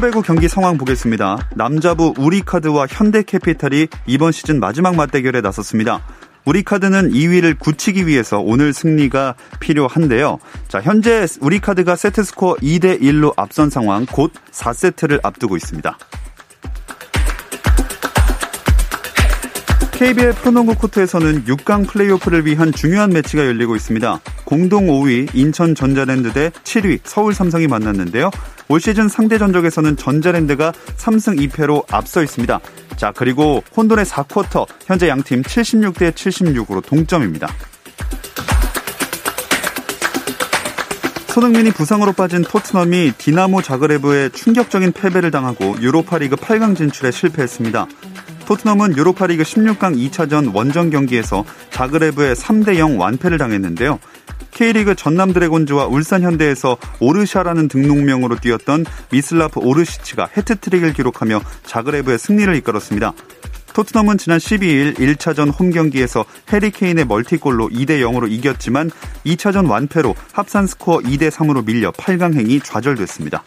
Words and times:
프로배구 0.00 0.22
경기 0.22 0.48
상황 0.48 0.78
보겠습니다. 0.78 1.50
남자부 1.56 2.14
우리카드와 2.16 2.86
현대캐피탈이 2.88 3.88
이번 4.06 4.32
시즌 4.32 4.58
마지막 4.58 4.96
맞대결에 4.96 5.42
나섰습니다. 5.42 6.00
우리카드는 6.46 7.10
2위를 7.10 7.58
굳히기 7.58 8.06
위해서 8.06 8.38
오늘 8.40 8.72
승리가 8.72 9.34
필요한데요. 9.60 10.38
자, 10.68 10.80
현재 10.80 11.26
우리카드가 11.42 11.96
세트 11.96 12.24
스코어 12.24 12.54
2대 12.62 13.02
1로 13.02 13.34
앞선 13.36 13.68
상황 13.68 14.06
곧 14.06 14.32
4세트를 14.50 15.20
앞두고 15.22 15.58
있습니다. 15.58 15.98
KBL 20.00 20.32
프로농구 20.32 20.76
코트에서는 20.76 21.44
6강 21.44 21.86
플레이오프를 21.86 22.46
위한 22.46 22.72
중요한 22.72 23.10
매치가 23.10 23.44
열리고 23.44 23.76
있습니다. 23.76 24.20
공동 24.46 24.86
5위 24.86 25.28
인천 25.34 25.74
전자랜드 25.74 26.32
대 26.32 26.48
7위 26.64 27.00
서울 27.04 27.34
삼성이 27.34 27.66
만났는데요. 27.66 28.30
올 28.70 28.80
시즌 28.80 29.08
상대 29.08 29.36
전적에서는 29.36 29.98
전자랜드가 29.98 30.72
3승 30.96 31.50
2패로 31.50 31.84
앞서 31.92 32.22
있습니다. 32.22 32.60
자, 32.96 33.12
그리고 33.14 33.62
혼돈의 33.76 34.06
4쿼터 34.06 34.66
현재 34.86 35.06
양팀 35.06 35.42
76대 35.42 36.12
76으로 36.12 36.82
동점입니다. 36.82 37.46
손흥민이 41.26 41.72
부상으로 41.72 42.14
빠진 42.14 42.40
토트넘이 42.40 43.12
디나모 43.18 43.60
자그레브에 43.60 44.30
충격적인 44.30 44.92
패배를 44.92 45.30
당하고 45.30 45.76
유로파리그 45.82 46.36
8강 46.36 46.74
진출에 46.74 47.10
실패했습니다. 47.10 47.86
토트넘은 48.50 48.96
유로파리그 48.96 49.44
16강 49.44 49.96
2차전 50.10 50.52
원정 50.52 50.90
경기에서 50.90 51.44
자그레브에 51.70 52.32
3대 52.32 52.78
0 52.78 52.98
완패를 52.98 53.38
당했는데요. 53.38 54.00
K리그 54.50 54.96
전남 54.96 55.32
드래곤즈와 55.32 55.86
울산 55.86 56.22
현대에서 56.22 56.76
오르샤라는 56.98 57.68
등록명으로 57.68 58.40
뛰었던 58.40 58.86
미슬라프 59.12 59.60
오르시치가 59.60 60.28
해트트릭을 60.36 60.94
기록하며 60.94 61.40
자그레브의 61.62 62.18
승리를 62.18 62.52
이끌었습니다. 62.56 63.12
토트넘은 63.72 64.18
지난 64.18 64.40
12일 64.40 64.96
1차전 64.96 65.56
홈 65.56 65.70
경기에서 65.70 66.24
해리케인의 66.52 67.04
멀티골로 67.04 67.68
2대 67.68 68.00
0으로 68.00 68.28
이겼지만 68.28 68.90
2차전 69.26 69.70
완패로 69.70 70.16
합산 70.32 70.66
스코어 70.66 70.98
2대 70.98 71.30
3으로 71.30 71.64
밀려 71.64 71.92
8강행이 71.92 72.64
좌절됐습니다. 72.64 73.44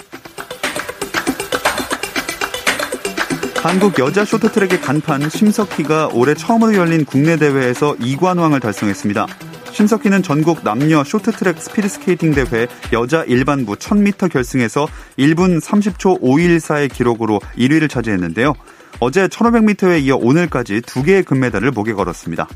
한국 3.63 3.97
여자 3.97 4.25
쇼트트랙의 4.25 4.81
간판 4.81 5.29
심석희가 5.29 6.09
올해 6.11 6.33
처음으로 6.33 6.75
열린 6.75 7.05
국내 7.05 7.37
대회에서 7.37 7.95
2관왕을 7.95 8.61
달성했습니다. 8.61 9.25
심석희는 9.71 10.21
전국 10.21 10.65
남녀 10.65 11.01
쇼트트랙 11.05 11.61
스피드스케이팅 11.61 12.33
대회 12.33 12.67
여자 12.91 13.23
일반부 13.23 13.77
1000m 13.77 14.29
결승에서 14.29 14.85
1분 15.17 15.61
30초 15.61 16.21
514의 16.21 16.93
기록으로 16.93 17.39
1위를 17.57 17.89
차지했는데요. 17.89 18.53
어제 18.99 19.29
1500m에 19.29 20.03
이어 20.03 20.17
오늘까지 20.17 20.81
두 20.81 21.01
개의 21.01 21.23
금메달을 21.23 21.71
목에 21.71 21.93
걸었습니다. 21.93 22.49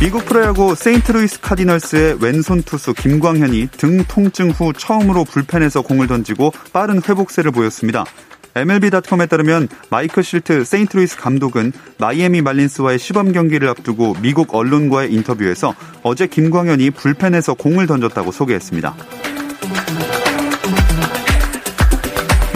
미국 0.00 0.24
프로야구 0.24 0.74
세인트루이스 0.74 1.42
카디널스의 1.42 2.22
왼손 2.22 2.62
투수 2.62 2.94
김광현이 2.94 3.68
등 3.72 4.02
통증 4.08 4.48
후 4.48 4.72
처음으로 4.72 5.24
불펜에서 5.24 5.82
공을 5.82 6.06
던지고 6.06 6.54
빠른 6.72 7.02
회복세를 7.06 7.50
보였습니다. 7.50 8.06
MLB.com에 8.54 9.26
따르면 9.26 9.68
마이크 9.90 10.22
실트 10.22 10.64
세인트루이스 10.64 11.18
감독은 11.18 11.72
마이애미 11.98 12.40
말린스와의 12.40 12.98
시범 12.98 13.32
경기를 13.32 13.68
앞두고 13.68 14.16
미국 14.22 14.54
언론과의 14.54 15.12
인터뷰에서 15.12 15.74
어제 16.02 16.26
김광현이 16.26 16.92
불펜에서 16.92 17.52
공을 17.52 17.86
던졌다고 17.86 18.32
소개했습니다. 18.32 18.96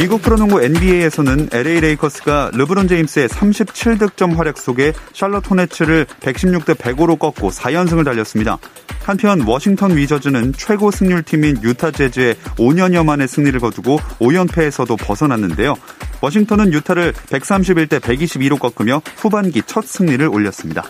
미국 0.05 0.21
프로농구 0.21 0.63
NBA에서는 0.63 1.49
LA 1.51 1.81
레이커스가 1.81 2.51
르브론 2.53 2.89
제임스의 2.89 3.27
37득점 3.27 4.37
활약 4.37 4.59
속에 4.59 4.93
샬럿 5.15 5.51
호네츠를 5.51 6.05
116대 6.21 6.75
105로 6.75 7.19
꺾고 7.19 7.49
4연승을 7.49 8.05
달렸습니다. 8.05 8.59
한편 9.03 9.41
워싱턴 9.41 9.97
위저즈는 9.97 10.53
최고 10.59 10.91
승률팀인 10.91 11.63
유타 11.63 11.91
재즈의 11.91 12.35
5년여 12.59 13.03
만의 13.03 13.29
승리를 13.29 13.59
거두고 13.59 13.97
5연패에서도 14.19 14.99
벗어났는데요. 14.99 15.75
워싱턴은 16.21 16.75
유타를 16.75 17.15
131대 17.15 17.99
122로 18.01 18.59
꺾으며 18.59 19.01
후반기 19.17 19.63
첫 19.63 19.87
승리를 19.87 20.29
올렸습니다. 20.29 20.85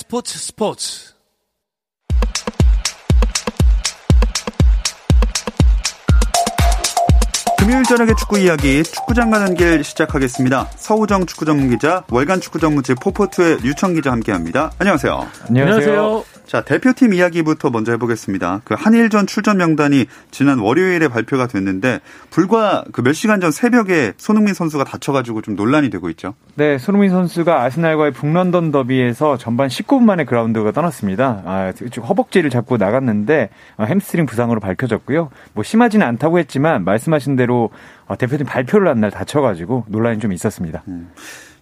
스포츠 0.00 0.38
스포츠 0.38 1.12
금요일 7.58 7.82
저녁의 7.84 8.16
축구 8.16 8.38
이야기 8.38 8.82
축구장 8.82 9.30
가는 9.30 9.54
길 9.54 9.84
시작하겠습니다. 9.84 10.70
서우정 10.74 11.26
축구 11.26 11.44
전문 11.44 11.68
기자, 11.68 12.02
월간 12.10 12.40
축구 12.40 12.58
전문지 12.58 12.94
포포트의 12.94 13.58
유청 13.62 13.92
기자 13.92 14.10
함께합니다. 14.10 14.72
안녕하세요. 14.78 15.28
안녕하세요. 15.48 16.24
자, 16.50 16.62
대표팀 16.62 17.14
이야기부터 17.14 17.70
먼저 17.70 17.92
해보겠습니다. 17.92 18.62
그 18.64 18.74
한일전 18.76 19.28
출전 19.28 19.58
명단이 19.58 20.06
지난 20.32 20.58
월요일에 20.58 21.06
발표가 21.06 21.46
됐는데 21.46 22.00
불과 22.30 22.82
그 22.90 23.02
몇 23.02 23.12
시간 23.12 23.40
전 23.40 23.52
새벽에 23.52 24.14
손흥민 24.16 24.52
선수가 24.52 24.82
다쳐가지고 24.82 25.42
좀 25.42 25.54
논란이 25.54 25.90
되고 25.90 26.10
있죠. 26.10 26.34
네, 26.56 26.76
손흥민 26.76 27.10
선수가 27.10 27.62
아스날과의 27.62 28.12
북런던 28.14 28.72
더비에서 28.72 29.36
전반 29.36 29.68
19분 29.68 30.02
만에 30.02 30.24
그라운드가 30.24 30.72
떠났습니다. 30.72 31.42
아, 31.46 31.72
허벅지를 32.02 32.50
잡고 32.50 32.78
나갔는데 32.78 33.50
어, 33.76 33.84
햄스트링 33.84 34.26
부상으로 34.26 34.58
밝혀졌고요. 34.58 35.30
뭐 35.54 35.62
심하지는 35.62 36.04
않다고 36.04 36.40
했지만 36.40 36.82
말씀하신 36.84 37.36
대로 37.36 37.70
어, 38.08 38.16
대표팀 38.18 38.44
발표를 38.46 38.88
한 38.88 38.98
날 38.98 39.12
다쳐가지고 39.12 39.84
논란이 39.86 40.18
좀 40.18 40.32
있었습니다. 40.32 40.82
음. 40.88 41.10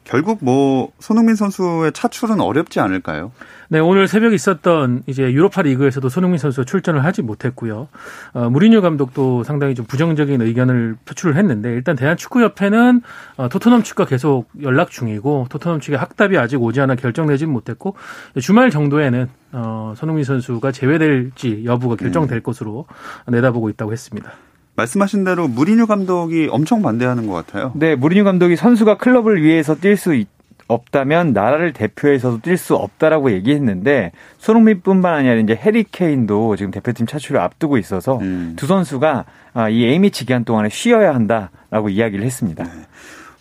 결국 0.08 0.38
뭐 0.40 0.90
손흥민 1.00 1.34
선수의 1.34 1.92
차출은 1.92 2.40
어렵지 2.40 2.80
않을까요? 2.80 3.30
네, 3.68 3.78
오늘 3.78 4.08
새벽에 4.08 4.34
있었던 4.34 5.02
이제 5.06 5.24
유로파 5.24 5.60
리그에서도 5.60 6.08
손흥민 6.08 6.38
선수가 6.38 6.64
출전을 6.64 7.04
하지 7.04 7.20
못했고요. 7.20 7.88
어, 8.32 8.48
무리뉴 8.48 8.80
감독도 8.80 9.44
상당히 9.44 9.74
좀 9.74 9.84
부정적인 9.84 10.40
의견을 10.40 10.96
표출을 11.04 11.36
했는데 11.36 11.68
일단 11.74 11.94
대한축구협회는 11.94 13.02
어, 13.36 13.48
토트넘 13.50 13.82
측과 13.82 14.06
계속 14.06 14.48
연락 14.62 14.90
중이고 14.90 15.48
토트넘 15.50 15.80
측의 15.80 15.98
학답이 15.98 16.38
아직 16.38 16.62
오지 16.62 16.80
않아 16.80 16.94
결정되지는 16.94 17.52
못했고 17.52 17.94
주말 18.40 18.70
정도에는 18.70 19.28
어, 19.52 19.92
손흥민 19.94 20.24
선수가 20.24 20.72
제외될지 20.72 21.64
여부가 21.66 21.96
결정될 21.96 22.38
음. 22.38 22.42
것으로 22.42 22.86
내다보고 23.26 23.68
있다고 23.68 23.92
했습니다. 23.92 24.32
말씀하신 24.78 25.24
대로 25.24 25.48
무리뉴 25.48 25.86
감독이 25.86 26.48
엄청 26.50 26.82
반대하는 26.82 27.26
것 27.26 27.34
같아요. 27.34 27.72
네, 27.74 27.96
무리뉴 27.96 28.22
감독이 28.22 28.54
선수가 28.54 28.96
클럽을 28.98 29.42
위해서 29.42 29.74
뛸 29.74 29.96
수 29.96 30.24
없다면 30.68 31.32
나라를 31.32 31.72
대표해서도 31.72 32.40
뛸 32.40 32.56
수 32.56 32.76
없다라고 32.76 33.32
얘기했는데 33.32 34.12
손흥민뿐만 34.38 35.14
아니라 35.14 35.34
이제 35.34 35.58
해리 35.60 35.84
케인도 35.90 36.56
지금 36.56 36.70
대표팀 36.70 37.06
차출을 37.06 37.40
앞두고 37.40 37.78
있어서 37.78 38.18
음. 38.18 38.54
두 38.56 38.66
선수가 38.66 39.24
아, 39.54 39.68
이 39.68 39.84
A매치 39.86 40.26
기간 40.26 40.44
동안에 40.44 40.68
쉬어야 40.68 41.14
한다라고 41.14 41.88
이야기를 41.88 42.24
했습니다. 42.24 42.64
네. 42.64 42.70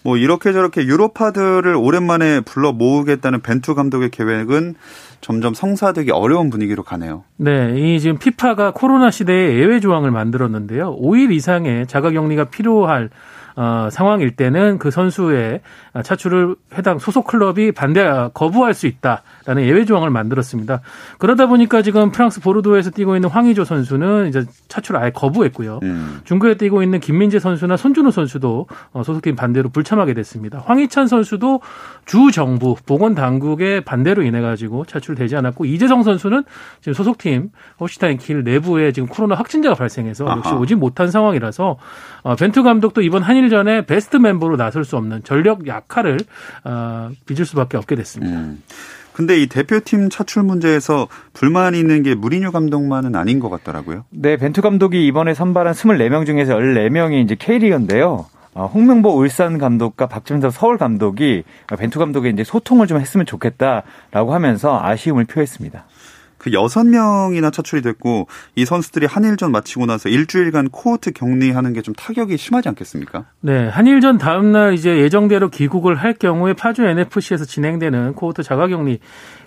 뭐 0.04 0.16
이렇게 0.16 0.54
저렇게 0.54 0.86
유로파들을 0.86 1.76
오랜만에 1.76 2.40
불러 2.40 2.72
모으겠다는 2.72 3.42
벤투 3.42 3.76
감독의 3.76 4.10
계획은 4.10 4.76
점점 5.22 5.54
성사되기 5.54 6.12
어려운 6.12 6.50
분위기로 6.50 6.84
가네요. 6.84 7.24
네, 7.38 7.74
이 7.78 8.00
지금 8.00 8.18
피파가 8.18 8.72
코로나 8.72 9.12
시대에 9.12 9.56
예외 9.56 9.80
조항을 9.80 10.12
만들었는데요. 10.12 10.98
5일 11.00 11.32
이상의 11.32 11.88
자가 11.88 12.12
격리가 12.12 12.46
필요할 12.46 13.10
어, 13.58 13.90
상황일 13.92 14.36
때는 14.36 14.78
그 14.78 14.92
선수의 14.92 15.62
차출을 16.04 16.56
해당 16.78 17.00
소속 17.00 17.26
클럽이 17.26 17.72
반대 17.72 18.08
거부할 18.36 18.76
수 18.76 18.86
있다라는 18.86 19.64
예외 19.64 19.84
조항을 19.84 20.12
만들었습니다. 20.12 20.82
그러다 21.18 21.48
보니까 21.48 21.82
지금 21.82 22.12
프랑스 22.12 22.40
보르도에서 22.40 22.92
뛰고 22.92 23.16
있는 23.16 23.30
황의조 23.30 23.66
선수는 23.66 24.28
이제 24.28 24.46
차출을 24.68 25.02
아예 25.02 25.10
거부했고요. 25.10 25.80
음. 25.82 26.22
중국에 26.24 26.56
뛰고 26.56 26.84
있는 26.84 27.00
김민재 27.00 27.40
선수나 27.40 27.78
손준호 27.78 28.12
선수도 28.12 28.68
어, 28.94 29.02
소속팀 29.02 29.36
반대로 29.36 29.70
불참하게 29.70 30.14
됐습니다. 30.14 30.62
황희찬 30.64 31.08
선수도 31.08 31.62
주 32.06 32.30
정부 32.32 32.76
보건 32.86 33.16
당국의 33.16 33.82
반대로 33.82 34.22
인해 34.22 34.40
가지고 34.40 34.86
차출되지 34.86 35.36
않았고 35.36 35.66
이재성 35.66 36.04
선수는 36.04 36.44
지금 36.82 36.94
소속팀 36.94 37.50
호시타인 37.80 38.20
킬 38.20 38.44
내부에 38.44 38.92
지금 38.92 39.10
코로나 39.10 39.34
확진자가 39.34 39.74
발생해서 39.74 40.28
역시 40.28 40.54
오지 40.54 40.76
못한 40.76 41.10
상황이라서 41.10 41.78
어, 42.22 42.36
벤투 42.36 42.62
감독도 42.62 43.02
이번 43.02 43.24
한일 43.24 43.47
전에 43.50 43.86
베스트 43.86 44.18
멤버로 44.18 44.58
나설 44.58 44.86
수 44.86 44.98
없는 44.98 45.24
전력 45.24 45.68
약화를 45.68 46.20
어, 46.64 47.10
빚을 47.26 47.46
수밖에 47.46 47.78
없게 47.78 47.96
됐습니다. 47.96 48.38
음. 48.38 48.62
근데 49.14 49.42
이 49.42 49.48
대표팀 49.48 50.12
차출 50.12 50.44
문제에서 50.44 51.08
불만이 51.34 51.80
있는 51.80 52.04
게 52.04 52.14
무리뉴 52.14 52.52
감독만은 52.52 53.16
아닌 53.16 53.40
것 53.40 53.50
같더라고요. 53.50 54.06
네, 54.12 54.38
벤투 54.38 54.62
감독이 54.62 55.08
이번에 55.08 55.34
선발한 55.34 55.74
24명 55.74 56.28
중에서 56.28 56.56
14명이 56.56 57.24
이제 57.24 57.34
K리그인데요. 57.34 58.28
어, 58.54 58.66
홍명보 58.66 59.10
울산 59.16 59.58
감독과 59.58 60.08
박진석 60.08 60.52
서울 60.52 60.78
감독이 60.78 61.44
벤투 61.78 62.00
감독에 62.00 62.30
이제 62.30 62.44
소통을 62.44 62.88
좀 62.88 63.00
했으면 63.00 63.26
좋겠다라고 63.26 64.34
하면서 64.34 64.80
아쉬움을 64.82 65.26
표했습니다. 65.26 65.86
그 66.48 66.54
여섯 66.54 66.86
명이나 66.86 67.50
차출이 67.50 67.82
됐고 67.82 68.28
이 68.56 68.64
선수들이 68.66 69.06
한일전 69.08 69.52
마치고 69.52 69.86
나서 69.86 70.10
일주일간 70.10 70.70
코어트 70.70 71.12
격리하는 71.12 71.74
게 71.74 71.82
좀 71.88 71.94
타격이 71.96 72.36
심하지 72.36 72.68
않겠습니까? 72.70 73.26
네, 73.40 73.70
한일전 73.70 74.18
다음 74.18 74.52
날 74.52 74.74
이제 74.74 74.98
예정대로 74.98 75.50
귀국을 75.50 75.96
할 75.96 76.14
경우에 76.14 76.52
파주 76.54 76.84
NFC에서 76.84 77.46
진행되는 77.46 78.14
코어트 78.14 78.44
자가격리 78.44 79.00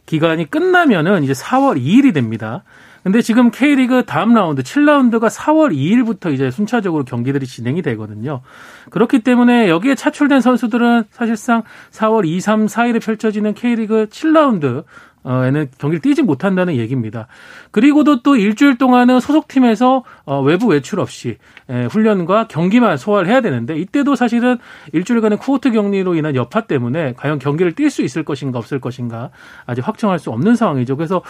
기간이 0.07 0.49
끝나면은 0.51 1.23
이제 1.25 1.35
4월 1.35 1.79
2일이 1.79 2.15
됩니다. 2.15 2.63
근데 3.03 3.23
지금 3.23 3.51
K리그 3.51 4.05
다음 4.05 4.35
라운드 4.35 4.63
7라운드가 4.63 5.31
4월 5.31 5.75
2일부터 5.75 6.33
이제 6.33 6.51
순차적으로 6.51 7.05
경기들이 7.05 7.47
진행이 7.47 7.81
되거든요. 7.83 8.43
그렇기 8.91 9.21
때문에 9.21 9.69
여기에 9.69 9.95
차출된 9.95 10.41
선수들은 10.41 11.05
사실상 11.11 11.63
4월 11.93 12.27
2, 12.27 12.41
3, 12.41 12.67
4일에 12.67 13.03
펼쳐지는 13.03 13.55
K리그 13.55 14.07
7라운드 14.11 14.85
에는 15.25 15.69
경기를 15.79 16.01
뛰지 16.01 16.23
못한다는 16.23 16.77
얘기입니다. 16.77 17.27
그리고도 17.71 18.23
또 18.23 18.37
일주일 18.37 18.79
동안은 18.79 19.21
소속팀에서 19.21 20.05
어, 20.25 20.41
외부 20.41 20.69
외출 20.69 21.01
없이 21.01 21.37
훈련과 21.69 22.49
경기만 22.49 22.97
소화를 22.97 23.29
해야 23.29 23.41
되는데 23.41 23.77
이때도 23.79 24.17
사실은 24.17 24.59
일주일간의 24.93 25.39
쿠어트 25.39 25.73
격리로 25.73 26.15
인한 26.15 26.35
여파 26.35 26.63
때문에 26.63 27.15
과연 27.17 27.39
경기를 27.39 27.73
뛸 27.73 27.91
수 27.91 28.03
있을 28.03 28.25
것인가 28.25 28.59
없을 28.59 28.81
것인가 28.81 29.31
아직 29.67 29.87
확정할 29.87 30.19
수 30.19 30.31
없는 30.31 30.57
상황이죠. 30.57 30.97
그래서 30.97 31.23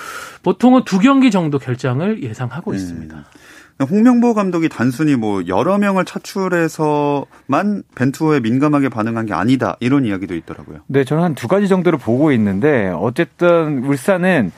보통은 0.43 0.85
두 0.85 0.99
경기 0.99 1.31
정도 1.31 1.59
결장을 1.59 2.23
예상하고 2.23 2.71
음. 2.71 2.77
있습니다. 2.77 3.25
홍명보 3.88 4.35
감독이 4.35 4.69
단순히 4.69 5.17
뭐 5.17 5.43
여러 5.49 5.79
명을 5.79 6.05
차출해서만 6.05 7.82
벤투어에 7.94 8.41
민감하게 8.41 8.88
반응한 8.88 9.27
게 9.27 9.35
아니다 9.35 9.77
이런 9.81 10.05
이야기도 10.05 10.35
있더라고요. 10.35 10.79
네, 10.87 11.05
저는 11.05 11.23
한 11.23 11.35
두 11.35 11.49
가지 11.49 11.69
정도를 11.69 11.99
보고 11.99 12.32
있는데 12.32 12.88
어쨌든 12.88 13.85
울산은 13.85 14.53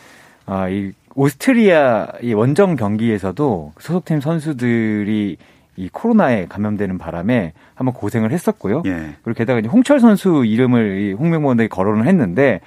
아, 0.47 0.69
이 0.69 0.93
오스트리아 1.15 2.09
이 2.23 2.33
원정 2.33 2.77
경기에서도 2.77 3.73
소속팀 3.79 4.21
선수들이 4.21 5.37
이 5.77 5.89
코로나에 5.91 6.47
감염되는 6.49 6.99
바람에 6.99 7.53
한번 7.75 7.95
고생을 7.95 8.33
했었고요. 8.33 8.83
예. 8.87 9.15
그리고 9.23 9.39
게다가 9.39 9.59
이제 9.61 9.69
홍철 9.69 10.01
선수 10.01 10.45
이름을 10.45 11.17
홍명보 11.19 11.49
감독이 11.49 11.69
거론을 11.69 12.07
했는데 12.07 12.61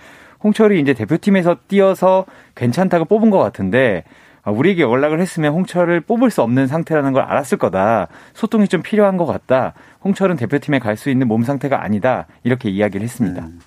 홍철이 0.43 0.79
이제 0.79 0.93
대표팀에서 0.93 1.57
뛰어서 1.67 2.25
괜찮다고 2.55 3.05
뽑은 3.05 3.29
것 3.29 3.39
같은데 3.39 4.03
아, 4.05 4.13
우리에게 4.51 4.83
연락을 4.83 5.19
했으면 5.19 5.53
홍철을 5.53 6.01
뽑을 6.01 6.29
수 6.31 6.41
없는 6.41 6.67
상태라는 6.67 7.13
걸 7.13 7.23
알았을 7.23 7.57
거다. 7.57 8.07
소통이 8.33 8.67
좀 8.67 8.81
필요한 8.81 9.17
것 9.17 9.25
같다. 9.25 9.73
홍철은 10.03 10.35
대표팀에 10.35 10.79
갈 10.79 10.95
수 10.95 11.09
있는 11.09 11.27
몸 11.27 11.43
상태가 11.43 11.83
아니다. 11.83 12.25
이렇게 12.43 12.69
이야기를 12.69 13.03
했습니다. 13.03 13.41
음. 13.43 13.59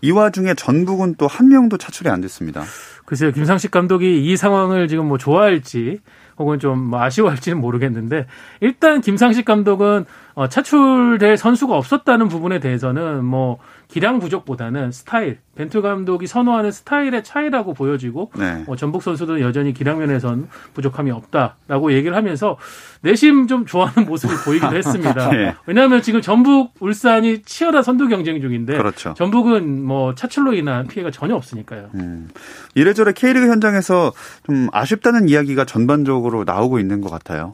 이 0.00 0.10
와중에 0.10 0.54
전북은 0.54 1.14
또 1.16 1.26
한 1.26 1.48
명도 1.48 1.76
차출이 1.78 2.10
안 2.10 2.20
됐습니다. 2.20 2.62
글쎄요, 3.04 3.32
김상식 3.32 3.70
감독이 3.70 4.24
이 4.24 4.36
상황을 4.36 4.88
지금 4.88 5.06
뭐 5.06 5.18
좋아할지 5.18 6.00
혹은 6.38 6.58
좀뭐 6.58 7.00
아쉬워할지는 7.00 7.60
모르겠는데 7.60 8.26
일단 8.60 9.00
김상식 9.00 9.44
감독은 9.44 10.04
어, 10.34 10.48
차출될 10.48 11.36
선수가 11.36 11.76
없었다는 11.76 12.28
부분에 12.28 12.58
대해서는 12.60 13.24
뭐 13.24 13.58
기량 13.88 14.18
부족보다는 14.18 14.90
스타일, 14.90 15.38
벤투 15.54 15.82
감독이 15.82 16.26
선호하는 16.26 16.70
스타일의 16.70 17.22
차이라고 17.24 17.74
보여지고 17.74 18.30
네. 18.38 18.62
뭐 18.66 18.74
전북 18.74 19.02
선수도 19.02 19.42
여전히 19.42 19.74
기량 19.74 19.98
면에선 19.98 20.48
부족함이 20.72 21.10
없다라고 21.10 21.92
얘기를 21.92 22.16
하면서 22.16 22.56
내심 23.02 23.48
좀 23.48 23.66
좋아하는 23.66 24.08
모습을 24.08 24.34
보이기도 24.46 24.74
했습니다. 24.74 25.28
네. 25.30 25.54
왜냐하면 25.66 26.00
지금 26.00 26.22
전북, 26.22 26.72
울산이 26.80 27.42
치열한 27.42 27.82
선두 27.82 28.08
경쟁 28.08 28.40
중인데 28.40 28.78
그렇죠. 28.78 29.12
전북은 29.14 29.84
뭐 29.84 30.14
차출로 30.14 30.54
인한 30.54 30.86
피해가 30.86 31.10
전혀 31.10 31.34
없으니까요. 31.34 31.90
음. 31.94 32.30
이래저래 32.74 33.12
K리그 33.12 33.48
현장에서 33.48 34.12
좀 34.46 34.68
아쉽다는 34.72 35.28
이야기가 35.28 35.66
전반적으로 35.66 36.44
나오고 36.44 36.78
있는 36.78 37.02
것 37.02 37.10
같아요. 37.10 37.52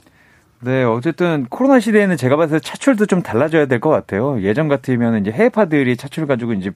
네, 0.60 0.82
어쨌든 0.82 1.46
코로나 1.48 1.78
시대에는 1.78 2.16
제가 2.16 2.36
봐서 2.36 2.58
차출도 2.58 3.06
좀 3.06 3.22
달라져야 3.22 3.66
될 3.66 3.78
것 3.78 3.90
같아요. 3.90 4.42
예전 4.42 4.66
같으면 4.66 5.20
이제 5.20 5.30
해외파들이 5.30 5.96
차출 5.96 6.26
가지고 6.26 6.52
이제 6.52 6.72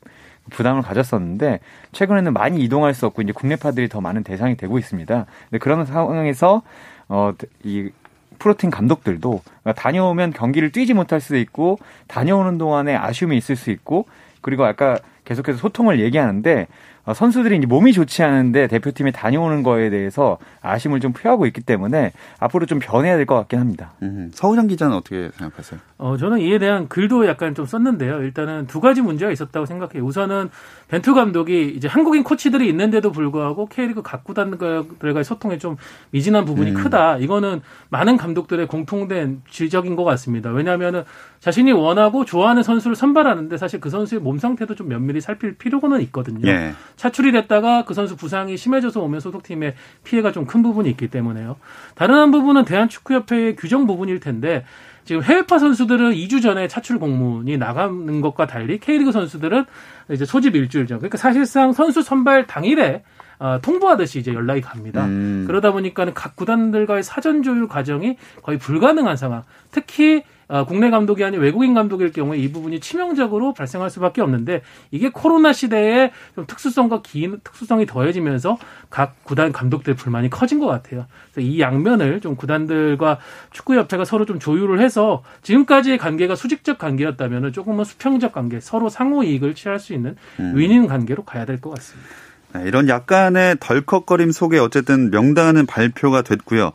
부담을 0.51 0.83
가졌었는데 0.83 1.59
최근에는 1.91 2.33
많이 2.33 2.61
이동할 2.63 2.95
수 2.95 3.07
없고 3.07 3.23
이제 3.23 3.33
국내파들이 3.33 3.89
더 3.89 4.01
많은 4.01 4.23
대상이 4.23 4.57
되고 4.57 4.79
있습니다. 4.79 5.27
근데 5.51 5.59
그런 5.59 5.85
상황에서 5.85 6.63
어이 7.09 7.91
프로팀 8.39 8.71
감독들도 8.71 9.43
다녀오면 9.77 10.33
경기를 10.33 10.71
뛰지 10.71 10.95
못할 10.95 11.21
수도 11.21 11.37
있고 11.39 11.79
다녀오는 12.07 12.59
동안에 12.59 12.95
아쉬움이 12.95 13.37
있을 13.37 13.57
수 13.57 13.71
있고 13.71 14.07
그리고 14.43 14.65
아까 14.65 14.97
계속해서 15.25 15.59
소통을 15.59 16.01
얘기하는데 16.01 16.63
어, 16.63 16.67
선수들이 17.13 17.57
이제 17.57 17.67
몸이 17.67 17.93
좋지 17.93 18.23
않은데 18.23 18.69
대표팀에 18.69 19.11
다녀오는 19.11 19.63
거에 19.65 19.91
대해서 19.91 20.39
아쉬움을 20.61 21.01
좀 21.01 21.13
표하고 21.13 21.47
있기 21.47 21.61
때문에 21.63 22.13
앞으로 22.39 22.67
좀 22.67 22.79
변해야 22.79 23.17
될 23.17 23.27
것 23.27 23.35
같긴 23.37 23.59
합니다. 23.61 23.93
음, 24.03 24.31
서우정 24.35 24.67
기자는 24.67 24.97
어떻게 24.97 25.31
생각하세요? 25.37 25.81
어, 25.99 26.17
저는 26.17 26.39
이에 26.41 26.59
대한 26.59 26.89
글도 26.89 27.27
약간 27.27 27.55
좀 27.55 27.67
썼는데요. 27.67 28.23
일단은 28.23 28.67
두 28.67 28.81
가지 28.81 29.01
문제가 29.01 29.31
있었다고 29.33 29.67
생각해요. 29.67 30.05
우선은 30.05 30.51
벤투 30.89 31.15
감독이 31.15 31.69
이제 31.77 31.89
한국인 31.89 32.23
코치들이 32.25 32.69
있는데도 32.69 33.11
불구하고 33.13 33.67
K리그 33.67 34.03
각 34.03 34.25
구단들과의 34.25 35.25
소통에 35.25 35.59
좀 35.59 35.77
미진한 36.11 36.45
부분이 36.45 36.71
음. 36.73 36.75
크다. 36.75 37.19
이거는 37.19 37.63
많은 37.89 38.17
감독들의 38.17 38.67
공통된 38.67 39.43
지적인 39.49 39.97
것 39.97 40.05
같습니다. 40.05 40.51
왜냐하면은 40.51 41.05
자신이 41.41 41.73
원하고 41.73 42.25
좋아하는 42.25 42.63
선수를 42.63 42.95
선발하는데 42.97 43.57
사실 43.57 43.81
그 43.81 43.91
선수의 43.91 44.21
몸 44.21 44.39
상태도 44.39 44.75
좀 44.75 44.89
면밀히 44.89 45.21
살필 45.21 45.57
필요는 45.59 46.01
있거든요. 46.03 46.49
예. 46.49 46.73
차출이 46.97 47.33
됐다가 47.33 47.85
그 47.85 47.95
선수 47.95 48.17
부상이 48.17 48.57
심해져서 48.57 49.01
오면 49.01 49.21
소속팀에 49.21 49.75
피해가 50.05 50.31
좀 50.31 50.43
큰 50.53 50.63
부분이 50.63 50.91
있기 50.91 51.09
때문에요. 51.09 51.57
다른 51.95 52.17
한 52.17 52.31
부분은 52.31 52.65
대한축구협회의 52.67 53.57
규정 53.57 53.87
부분일 53.87 54.21
텐데 54.21 54.65
지금 55.05 55.23
해외파 55.23 55.59
선수들은 55.59 56.13
2주 56.13 56.43
전에 56.43 56.69
차출 56.69 56.99
공문이 56.99 57.57
나가는 57.57 58.21
것과 58.21 58.47
달리 58.47 58.79
K리그 58.79 59.13
선수들은 59.13 59.65
이제 60.11 60.25
소집 60.25 60.55
일주일 60.55 60.87
전. 60.87 60.99
그러니까 60.99 61.17
사실상 61.17 61.73
선수 61.73 62.03
선발 62.03 62.47
당일에 62.47 63.03
어, 63.39 63.59
통보하듯이 63.63 64.21
이제 64.21 64.33
연락이 64.33 64.61
갑니다. 64.61 65.05
음. 65.07 65.45
그러다 65.47 65.73
보니까는 65.73 66.15
각 66.15 66.37
구단들과의 66.37 67.03
사전 67.03 67.43
조율 67.43 67.67
과정이 67.67 68.17
거의 68.43 68.59
불가능한 68.59 69.17
상황. 69.17 69.43
특히 69.71 70.23
어, 70.42 70.42
국내 70.69 70.91
감독이 70.91 71.25
아닌 71.25 71.41
외국인 71.41 71.73
감독일 71.73 72.13
경우에 72.13 72.37
이 72.39 72.53
부분이 72.53 72.81
치명적으로 72.81 73.55
발생할 73.55 73.89
수밖에 73.89 74.21
없는데 74.21 74.61
이게 74.91 75.09
코로나 75.09 75.53
시대에 75.55 76.13
좀 76.35 76.47
특수성과 76.47 77.01
긴 77.03 77.41
특수성이 77.43 77.87
더해지면서 77.87 78.59
각 78.91 79.25
구단 79.25 79.53
감독들 79.53 79.95
불만이 79.95 80.29
커진 80.29 80.61
것 80.61 80.67
같아요. 80.67 81.07
그래서 81.33 81.49
이 81.49 81.59
양면을 81.61 82.21
좀 82.21 82.37
구단들과 82.37 83.19
축구협회가 83.53 84.05
서로 84.05 84.27
좀 84.27 84.39
조율을 84.39 84.81
해서 84.81 85.23
지금까지의 85.41 85.97
관계가 85.97 86.35
수직적 86.35 86.77
관계였다면 86.77 87.53
조금은 87.53 87.85
수평적 87.85 88.33
관계, 88.33 88.61
서로 88.61 88.91
상호 88.91 89.23
이익을 89.23 89.55
취할 89.55 89.79
수 89.79 89.95
있는 89.95 90.17
음. 90.39 90.53
윈윈 90.55 90.87
관계로 90.87 91.25
가야 91.25 91.47
될 91.47 91.63
것 91.63 91.71
같습니다. 91.77 92.11
네, 92.55 92.65
이런 92.67 92.89
약간의 92.89 93.57
덜컥거림 93.61 94.31
속에 94.33 94.59
어쨌든 94.59 95.11
명단은 95.11 95.65
발표가 95.65 96.21
됐고요. 96.23 96.73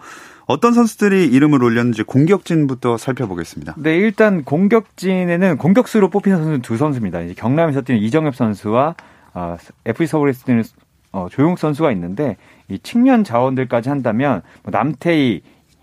어떤 0.48 0.74
선수들이 0.74 1.26
이름을 1.28 1.62
올렸는지 1.62 2.04
공격진부터 2.04 2.98
살펴보겠습니다. 2.98 3.76
네, 3.78 3.98
일단 3.98 4.46
공격진에는 4.46 5.58
공격수로 5.58 6.10
뽑힌 6.10 6.36
선수는 6.36 6.62
두 6.62 6.78
선수입니다. 6.78 7.22
이제 7.22 7.34
경남에서 7.34 7.82
뛰는 7.82 8.02
이정엽 8.02 8.34
선수와 8.36 8.96
어, 9.34 9.58
FC 9.86 10.08
서울에서 10.08 10.46
뛰는 10.46 10.64
어, 11.12 11.28
조용 11.30 11.58
선수가 11.58 11.92
있는데 11.92 12.38
이 12.70 12.80
측면 12.80 13.26
자원들까지 13.26 13.90
한다면 13.90 14.42
뭐 14.64 14.72
남태희, 14.72 15.42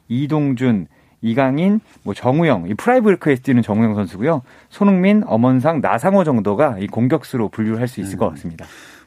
이동준, 0.08 0.86
이강인, 1.20 1.80
뭐 2.02 2.14
정우영, 2.14 2.68
이 2.68 2.74
프라이브르크에서 2.74 3.42
뛰는 3.42 3.62
정우영 3.62 3.94
선수고요. 3.94 4.42
손흥민, 4.70 5.22
엄원상, 5.26 5.80
나상호 5.82 6.24
정도가 6.24 6.78
이 6.78 6.86
공격수로 6.86 7.50
분류할 7.50 7.86
수 7.86 8.00
있을 8.00 8.16
음. 8.16 8.18
것 8.18 8.30
같습니다. 8.30 8.64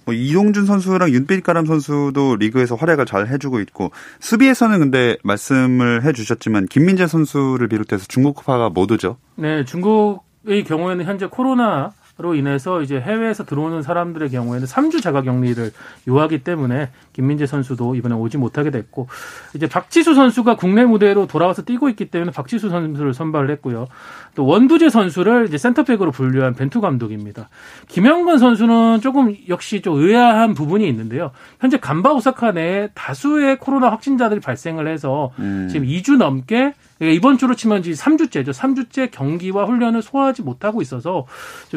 뭐 0.08 0.14
이동준 0.16 0.66
선수랑 0.66 1.10
윤빛가람 1.10 1.66
선수도 1.66 2.38
리그에서 2.38 2.76
활약을 2.76 3.06
잘 3.06 3.28
해주고 3.28 3.60
있고 3.60 3.92
수비에서는 4.22 4.80
근데 4.80 5.18
말씀을 5.22 6.06
해주셨지만 6.06 6.68
김민재 6.68 7.08
선수를 7.08 7.68
비롯해서 7.68 8.06
중국파가 8.08 8.70
모두죠. 8.70 9.18
네, 9.36 9.66
중국의 9.66 10.64
경우에는 10.66 11.04
현재 11.04 11.26
코로나 11.26 11.92
로 12.20 12.34
인해서 12.34 12.82
이제 12.82 13.00
해외에서 13.00 13.46
들어오는 13.46 13.84
사람들의 13.84 14.32
경우에는 14.32 14.66
3주 14.66 15.04
자가 15.04 15.22
격리를 15.22 15.72
요하기 16.08 16.40
때문에 16.40 16.90
김민재 17.14 17.46
선수도 17.46 17.94
이번에 17.94 18.16
오지 18.16 18.40
못하게 18.40 18.72
됐고 18.72 19.08
이제 19.54 19.68
박지수 19.68 20.16
선수가 20.16 20.56
국내 20.56 20.84
무대로 20.84 21.28
돌아와서 21.28 21.62
뛰고 21.62 21.90
있기 21.90 22.06
때문에 22.06 22.32
박지수 22.32 22.70
선수를 22.70 23.14
선발을 23.14 23.52
했고요. 23.52 23.88
또 24.34 24.48
원두재 24.48 24.90
선수를 24.90 25.46
이제 25.48 25.60
센터백으로 25.60 26.10
분류한 26.10 26.56
벤투 26.56 26.82
감독입니다. 26.82 27.50
김영건 27.88 28.40
선수는 28.40 29.02
조금 29.02 29.36
역시 29.48 29.84
좀 29.84 30.00
의아한 30.02 30.56
부분이 30.56 30.88
있는데요. 30.88 31.30
현재 31.60 31.78
간바 31.78 32.14
오사카 32.14 32.52
내에 32.54 32.90
다수의 32.96 33.60
코로나 33.60 33.92
확진자들이 33.92 34.40
발생을 34.40 34.88
해서 34.88 35.30
음. 35.38 35.68
지금 35.72 35.86
2주 35.86 36.18
넘게 36.18 36.74
그러니까 36.98 37.16
이번 37.18 37.38
주로 37.38 37.56
치면 37.56 37.80
이제 37.80 37.92
3주째죠. 37.92 38.54
3주째 38.54 39.12
경기와 39.12 39.66
훈련을 39.66 40.02
소화하지 40.02 40.42
못하고 40.42 40.82
있어서 40.82 41.26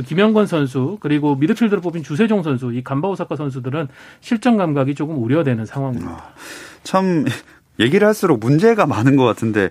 김영건 0.07 0.47
선수 0.47 0.99
그리고 1.01 1.37
미드필더로 1.37 1.81
뽑힌 1.81 2.03
주세종 2.03 2.43
선수 2.43 2.73
이 2.73 2.83
간바오사카 2.83 3.37
선수들은 3.37 3.89
실전 4.21 4.57
감각이 4.57 4.95
조금 4.95 5.23
우려되는 5.23 5.67
상황입니다. 5.67 6.13
아, 6.13 6.35
참 6.83 7.25
얘기를 7.79 8.07
할수록 8.07 8.41
문제가 8.41 8.87
많은 8.87 9.17
것 9.17 9.25
같은데 9.25 9.71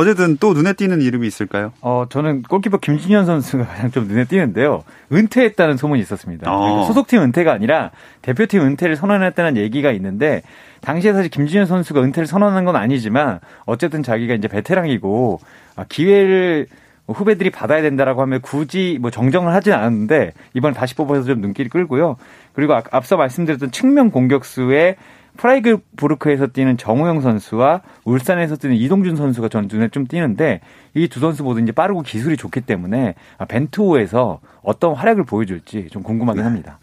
어쨌든 0.00 0.38
또 0.38 0.54
눈에 0.54 0.72
띄는 0.72 1.02
이름이 1.02 1.26
있을까요? 1.26 1.72
어, 1.82 2.06
저는 2.08 2.42
골키퍼 2.42 2.78
김진현 2.78 3.26
선수가 3.26 3.66
가장 3.68 3.90
좀 3.90 4.06
눈에 4.08 4.24
띄는데요. 4.24 4.82
은퇴했다는 5.12 5.76
소문이 5.76 6.00
있었습니다. 6.00 6.50
어. 6.50 6.86
소속팀 6.86 7.20
은퇴가 7.20 7.52
아니라 7.52 7.90
대표팀 8.22 8.62
은퇴를 8.62 8.96
선언했다는 8.96 9.58
얘기가 9.58 9.90
있는데 9.92 10.40
당시에 10.80 11.12
사실 11.12 11.30
김진현 11.30 11.66
선수가 11.66 12.02
은퇴를 12.02 12.26
선언한 12.26 12.64
건 12.64 12.76
아니지만 12.76 13.40
어쨌든 13.66 14.02
자기가 14.02 14.32
이제 14.34 14.48
베테랑이고 14.48 15.40
아, 15.76 15.84
기회를 15.86 16.66
후배들이 17.06 17.50
받아야 17.50 17.82
된다라고 17.82 18.22
하면 18.22 18.40
굳이 18.40 18.96
뭐 19.00 19.10
정정을 19.10 19.52
하진 19.52 19.72
않았는데 19.74 20.32
이번 20.54 20.72
다시 20.72 20.94
뽑아서 20.94 21.24
좀 21.24 21.40
눈길이 21.40 21.68
끌고요. 21.68 22.16
그리고 22.54 22.74
아, 22.74 22.82
앞서 22.90 23.18
말씀드렸던 23.18 23.70
측면 23.70 24.10
공격수의 24.10 24.96
프라이그부르크에서 25.36 26.48
뛰는 26.48 26.76
정우영 26.76 27.20
선수와 27.20 27.82
울산에서 28.04 28.56
뛰는 28.56 28.76
이동준 28.76 29.16
선수가 29.16 29.48
전 29.48 29.68
눈에 29.70 29.88
좀 29.88 30.06
띄는데 30.06 30.60
이 30.94 31.08
두 31.08 31.20
선수 31.20 31.42
모두 31.42 31.60
이제 31.60 31.72
빠르고 31.72 32.02
기술이 32.02 32.36
좋기 32.36 32.62
때문에 32.62 33.14
벤투호에서 33.48 34.40
어떤 34.62 34.94
활약을 34.94 35.24
보여줄지 35.24 35.88
좀 35.90 36.02
궁금하긴 36.02 36.42
합니다. 36.44 36.78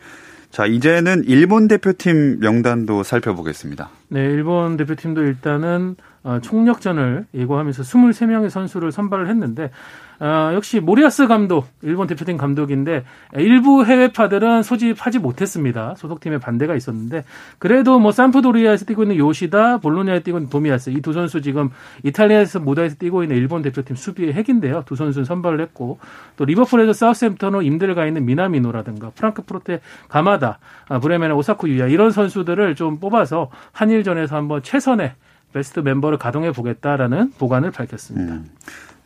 자, 0.50 0.66
이제는 0.66 1.24
일본 1.28 1.68
대표팀 1.68 2.40
명단도 2.40 3.04
살펴보겠습니다. 3.04 3.90
네, 4.10 4.22
일본 4.22 4.78
대표팀도 4.78 5.24
일단은 5.24 5.96
어, 6.24 6.40
총력전을 6.42 7.26
예고하면서 7.34 7.84
23명의 7.84 8.50
선수를 8.50 8.92
선발을 8.92 9.30
했는데 9.30 9.70
어, 10.20 10.52
역시 10.54 10.80
모리아스 10.80 11.28
감독, 11.28 11.68
일본 11.82 12.08
대표팀 12.08 12.38
감독인데 12.38 13.04
일부 13.36 13.86
해외파들은 13.86 14.64
소집하지 14.64 15.20
못했습니다. 15.20 15.94
소속팀의 15.98 16.40
반대가 16.40 16.76
있었는데 16.76 17.24
그래도 17.60 18.00
뭐 18.00 18.12
산프도리아에서 18.12 18.86
뛰고 18.86 19.04
있는 19.04 19.18
요시다, 19.18 19.78
볼로냐에 19.78 20.22
뛰고 20.22 20.40
있는 20.40 20.50
도미아스 20.50 20.90
이 20.92 21.02
두 21.02 21.14
선수 21.14 21.42
지금 21.42 21.70
이탈리아에서 22.04 22.60
모다에서 22.60 22.96
뛰고 22.96 23.24
있는 23.24 23.38
일본 23.38 23.62
대표팀 23.62 23.96
수비의 23.96 24.34
핵인데요. 24.34 24.84
두 24.86 24.96
선수는 24.96 25.26
선발을 25.26 25.62
했고 25.62 26.00
또 26.36 26.46
리버풀에서 26.46 26.94
사우스햄턴으로 26.94 27.62
임대를 27.62 27.94
가 27.96 28.06
있는 28.06 28.26
미나미노라든가 28.26 29.12
프랑크푸르트의 29.12 29.82
가마다, 30.10 30.60
아, 30.90 31.00
브레멘의 31.00 31.38
오사쿠 31.38 31.70
유야 31.70 31.88
이런 31.88 32.12
선수들을 32.12 32.76
좀 32.76 33.00
뽑아서 33.00 33.50
한일전에서 33.72 34.36
한번 34.36 34.64
최선의 34.64 35.14
베스트 35.54 35.80
멤버를 35.80 36.18
가동해 36.18 36.52
보겠다라는 36.52 37.32
보관을 37.38 37.72
밝혔습니다. 37.72 38.34
음. 38.34 38.46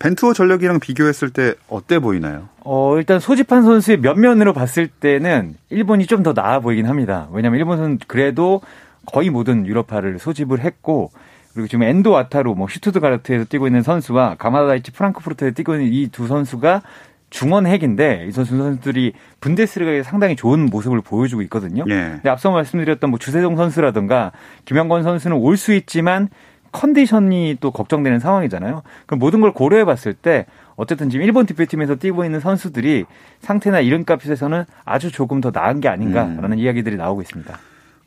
벤투어 0.02 0.34
전력이랑 0.34 0.80
비교했을 0.80 1.30
때 1.30 1.54
어때 1.70 2.00
보이나요? 2.00 2.50
어, 2.64 2.98
일단 2.98 3.20
소집한 3.20 3.62
선수의 3.64 4.00
면면으로 4.00 4.54
봤을 4.54 4.88
때는 4.88 5.56
일본이 5.70 6.06
좀 6.08 6.24
더 6.24 6.34
나아 6.34 6.60
보이긴 6.60 6.88
합니다. 6.88 7.28
왜냐하면 7.32 7.60
일본은 7.60 8.00
그래도 8.08 8.62
거의 9.06 9.30
모든 9.30 9.66
유럽파를 9.66 10.20
소집을 10.20 10.60
했고 10.62 11.12
그리고 11.54 11.68
지금 11.68 11.84
엔도 11.84 12.12
와타루, 12.12 12.56
뭐 12.56 12.68
슈투트가르트에서 12.70 13.46
뛰고 13.46 13.68
있는 13.68 13.82
선수와 13.82 14.36
가마다이치 14.38 14.92
프랑크푸르트에서 14.92 15.54
뛰고 15.54 15.74
있는 15.76 15.92
이 15.92 16.08
두 16.12 16.28
선수가 16.28 16.82
중원 17.30 17.66
핵인데 17.66 18.26
이 18.28 18.32
선수 18.32 18.58
선수들이 18.58 19.14
분데스리가에 19.40 20.04
상당히 20.04 20.36
좋은 20.36 20.66
모습을 20.66 21.02
보여주고 21.02 21.42
있거든요. 21.44 21.84
예. 21.88 21.94
근데 22.16 22.30
앞서 22.30 22.52
말씀드렸던 22.52 23.10
뭐 23.10 23.18
주세종 23.20 23.56
선수라든가 23.56 24.32
김영건 24.66 25.04
선수는 25.04 25.38
올 25.38 25.56
수 25.58 25.74
있지만 25.74 26.28
컨디션이 26.72 27.58
또 27.60 27.72
걱정되는 27.72 28.20
상황이잖아요. 28.20 28.84
그럼 29.06 29.20
모든 29.20 29.42
걸 29.42 29.54
고려해 29.54 29.86
봤을 29.86 30.14
때 30.14 30.46
어쨌든 30.76 31.10
지금 31.10 31.26
일본 31.26 31.46
대표팀에서 31.46 31.96
뛰고 31.96 32.26
있는 32.26 32.40
선수들이 32.40 33.06
상태나 33.42 33.80
이름값에서는 33.82 34.66
아주 34.86 35.12
조금 35.12 35.42
더 35.42 35.52
나은 35.54 35.82
게 35.82 35.90
아닌가라는 35.90 36.54
음. 36.54 36.58
이야기들이 36.58 36.96
나오고 36.96 37.22
있습니다. 37.22 37.58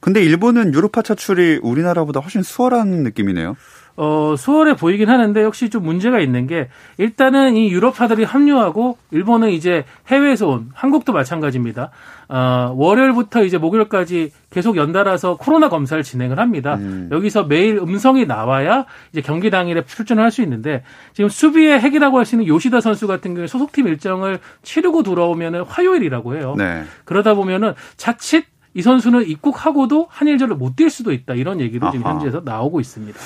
근데 0.01 0.23
일본은 0.23 0.75
유로파 0.75 1.03
차출이 1.03 1.61
우리나라보다 1.63 2.21
훨씬 2.21 2.43
수월한 2.43 2.89
느낌이네요. 2.89 3.57
어, 3.97 4.35
수월해 4.37 4.75
보이긴 4.75 5.09
하는데 5.09 5.41
역시 5.43 5.71
좀 5.71 5.85
문제가 5.85 6.19
있는 6.19 6.47
게 6.49 6.69
일단은 6.99 7.57
이 7.57 7.71
유럽파들이 7.71 8.25
합류하고 8.25 8.99
일본은 9.13 9.51
이제 9.51 9.85
해외에서 10.09 10.49
온 10.49 10.71
한국도 10.75 11.13
마찬가지입니다. 11.13 11.91
어, 12.29 12.73
월요일부터 12.77 13.45
이제 13.45 13.57
목요일까지 13.59 14.33
계속 14.51 14.77
연달아서 14.77 15.37
코로나 15.37 15.69
검사를 15.69 16.03
진행을 16.03 16.39
합니다. 16.41 16.75
음. 16.75 17.09
여기서 17.13 17.45
매일 17.45 17.77
음성이 17.79 18.27
나와야 18.27 18.87
이제 19.13 19.21
경기 19.21 19.51
당일에 19.51 19.85
출전을 19.85 20.23
할 20.23 20.31
수 20.33 20.43
있는데 20.43 20.83
지금 21.13 21.29
수비의 21.31 21.79
핵이라고 21.81 22.19
할 22.19 22.25
수 22.25 22.35
있는 22.35 22.49
요시다 22.49 22.81
선수 22.81 23.07
같은 23.07 23.35
경우에 23.35 23.47
소속팀 23.47 23.87
일정을 23.87 24.41
치르고 24.63 25.05
돌아오면은 25.05 25.63
화요일이라고 25.63 26.35
해요. 26.37 26.55
네. 26.59 26.83
그러다 27.05 27.35
보면은 27.35 27.75
자칫 27.97 28.47
이 28.77 28.83
선수는 28.83 29.29
입국하고도 29.29 30.09
한일전을 30.11 30.57
못 30.57 30.75
뛸 30.75 30.91
수도 30.91 31.13
있다 31.13 31.35
이런 31.35 31.61
얘기도 31.61 31.87
아하. 31.87 31.93
지금 31.93 32.11
현지에서 32.11 32.43
나오고 32.45 32.81
있습니다. 32.81 33.17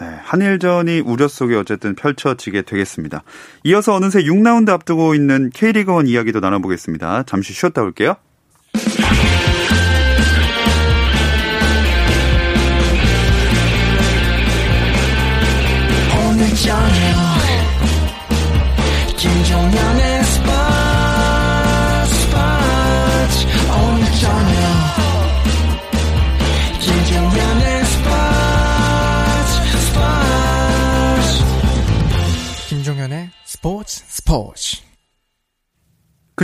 네, 0.00 0.06
한일전이 0.22 1.00
우려 1.00 1.28
속에 1.28 1.54
어쨌든 1.54 1.94
펼쳐지게 1.94 2.62
되겠습니다. 2.62 3.22
이어서 3.64 3.94
어느새 3.94 4.22
6라운드 4.22 4.70
앞두고 4.70 5.14
있는 5.14 5.50
K리그1 5.50 6.08
이야기도 6.08 6.40
나눠보겠습니다. 6.40 7.22
잠시 7.24 7.52
쉬었다 7.52 7.82
올게요. 7.82 8.16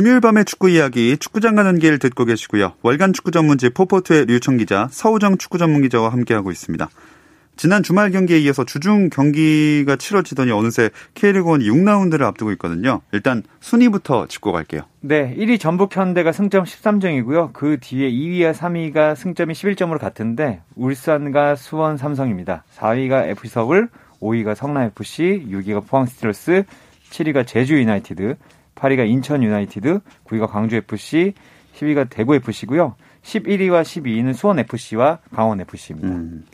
금요일 0.01 0.23
밤의 0.23 0.47
축구 0.47 0.71
이야기 0.71 1.19
축구장 1.19 1.57
가는 1.57 1.79
길 1.79 1.99
듣고 1.99 2.25
계시고요. 2.25 2.73
월간 2.81 3.13
축구 3.13 3.31
전문지 3.31 3.69
포포투의 3.69 4.25
류청 4.25 4.57
기자, 4.57 4.89
서우정 4.91 5.37
축구 5.37 5.59
전문 5.59 5.83
기자와 5.83 6.11
함께하고 6.11 6.51
있습니다. 6.51 6.89
지난 7.57 7.83
주말 7.83 8.11
경기에 8.11 8.39
이어서 8.39 8.65
주중 8.65 9.11
경기가 9.11 9.97
치러지더니 9.97 10.53
어느새 10.53 10.89
K리그1이 11.17 11.71
6라운드를 11.71 12.23
앞두고 12.23 12.51
있거든요. 12.53 13.03
일단 13.13 13.43
순위부터 13.61 14.27
짚고 14.27 14.53
갈게요. 14.53 14.85
네, 15.01 15.37
1위 15.37 15.61
전북 15.61 15.95
현대가 15.95 16.33
승점 16.33 16.65
13점이고요. 16.65 17.53
그 17.53 17.77
뒤에 17.79 18.11
2위와 18.11 18.55
3위가 18.55 19.15
승점이 19.15 19.53
11점으로 19.53 19.99
같은데 19.99 20.63
울산과 20.77 21.57
수원 21.57 21.99
삼성입니다. 21.99 22.65
4위가 22.75 23.27
FC 23.27 23.49
서울, 23.53 23.91
5위가 24.23 24.55
성남 24.55 24.85
FC, 24.85 25.45
6위가 25.51 25.87
포항 25.87 26.07
스틸러스, 26.07 26.65
7위가 27.11 27.47
제주 27.47 27.79
유나이티드, 27.79 28.37
8위가 28.81 29.09
인천 29.09 29.43
유나이티드, 29.43 30.01
9위가 30.25 30.49
광주 30.49 30.77
FC, 30.77 31.35
10위가 31.77 32.09
대구 32.09 32.35
FC고요. 32.35 32.95
11위와 33.23 33.83
12위는 33.83 34.35
수원 34.35 34.59
FC와 34.59 35.19
강원 35.35 35.61
FC입니다. 35.61 36.09
음. 36.09 36.47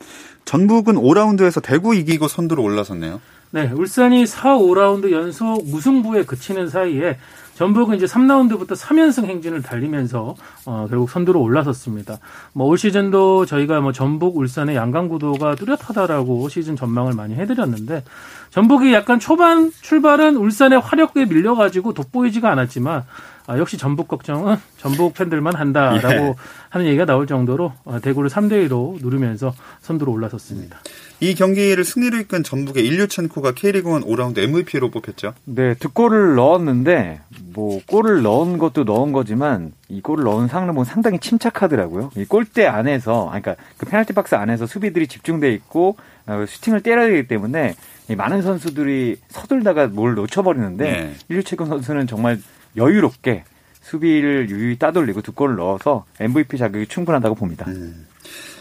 전북은 0.45 0.95
5라운드에서 0.95 1.61
대구 1.63 1.95
이기고 1.95 2.27
선두로 2.27 2.63
올라섰네요. 2.63 3.21
네, 3.51 3.71
울산이 3.71 4.25
4, 4.25 4.57
5라운드 4.57 5.11
연속 5.11 5.65
무승부에 5.65 6.23
그치는 6.23 6.69
사이에 6.69 7.17
전북은 7.57 7.95
이제 7.97 8.05
3라운드부터 8.05 8.75
3연승 8.75 9.25
행진을 9.25 9.63
달리면서 9.63 10.35
어, 10.67 10.85
결국 10.89 11.09
선두로 11.09 11.41
올라섰습니다. 11.41 12.19
뭐 12.53 12.67
올 12.67 12.77
시즌도 12.77 13.45
저희가 13.47 13.79
뭐 13.79 13.91
전북, 13.91 14.37
울산의 14.37 14.75
양강 14.75 15.07
구도가 15.07 15.55
뚜렷하다라고 15.55 16.49
시즌 16.49 16.75
전망을 16.75 17.13
많이 17.13 17.33
해드렸는데 17.33 18.03
전북이 18.51 18.93
약간 18.93 19.19
초반 19.19 19.71
출발은 19.71 20.35
울산의 20.35 20.79
화력에 20.81 21.25
밀려가지고 21.25 21.93
돋보이지가 21.93 22.51
않았지만 22.51 23.05
아, 23.47 23.57
역시 23.57 23.77
전북 23.77 24.07
걱정은 24.07 24.57
전북 24.77 25.15
팬들만 25.15 25.55
한다라고 25.55 26.07
예. 26.07 26.35
하는 26.69 26.85
얘기가 26.85 27.05
나올 27.05 27.25
정도로 27.25 27.73
어, 27.85 27.99
대구를 28.01 28.29
3대 28.29 28.69
2로 28.69 29.01
누르면서 29.01 29.53
선두로 29.81 30.11
올라섰습니다. 30.11 30.77
이 31.19 31.33
경기를 31.33 31.83
승리로 31.83 32.19
이끈 32.19 32.43
전북의 32.43 32.85
일류첸코가 32.85 33.53
K리그1 33.53 34.05
5라운드 34.05 34.37
MVP로 34.37 34.91
뽑혔죠. 34.91 35.33
네, 35.45 35.73
두 35.73 35.89
골을 35.89 36.35
넣었는데 36.35 37.21
뭐 37.53 37.81
골을 37.87 38.21
넣은 38.21 38.59
것도 38.59 38.83
넣은 38.83 39.11
거지만 39.11 39.71
이 39.89 40.01
골을 40.01 40.23
넣은 40.25 40.47
상황을 40.47 40.73
보면 40.73 40.85
상당히 40.85 41.17
침착하더라고요. 41.19 42.11
이 42.15 42.25
골대 42.25 42.67
안에서 42.67 43.25
그러니까 43.25 43.55
그 43.77 43.87
페널티 43.87 44.13
박스 44.13 44.35
안에서 44.35 44.67
수비들이 44.67 45.07
집중돼 45.07 45.51
있고 45.53 45.97
어, 46.27 46.45
슈팅을 46.47 46.81
때려야 46.81 47.07
되기 47.07 47.27
때문에 47.27 47.73
많은 48.15 48.43
선수들이 48.43 49.17
서둘다가 49.29 49.87
뭘 49.87 50.13
놓쳐버리는데 50.13 50.83
네. 50.83 51.15
일류첸코 51.29 51.65
선수는 51.65 52.05
정말 52.05 52.39
여유롭게 52.75 53.43
수비를 53.81 54.49
유유히 54.49 54.77
따돌리고 54.77 55.21
두 55.21 55.31
골을 55.31 55.55
넣어서 55.55 56.05
MVP 56.19 56.57
자격이 56.57 56.87
충분하다고 56.87 57.35
봅니다. 57.35 57.65
음. 57.69 58.05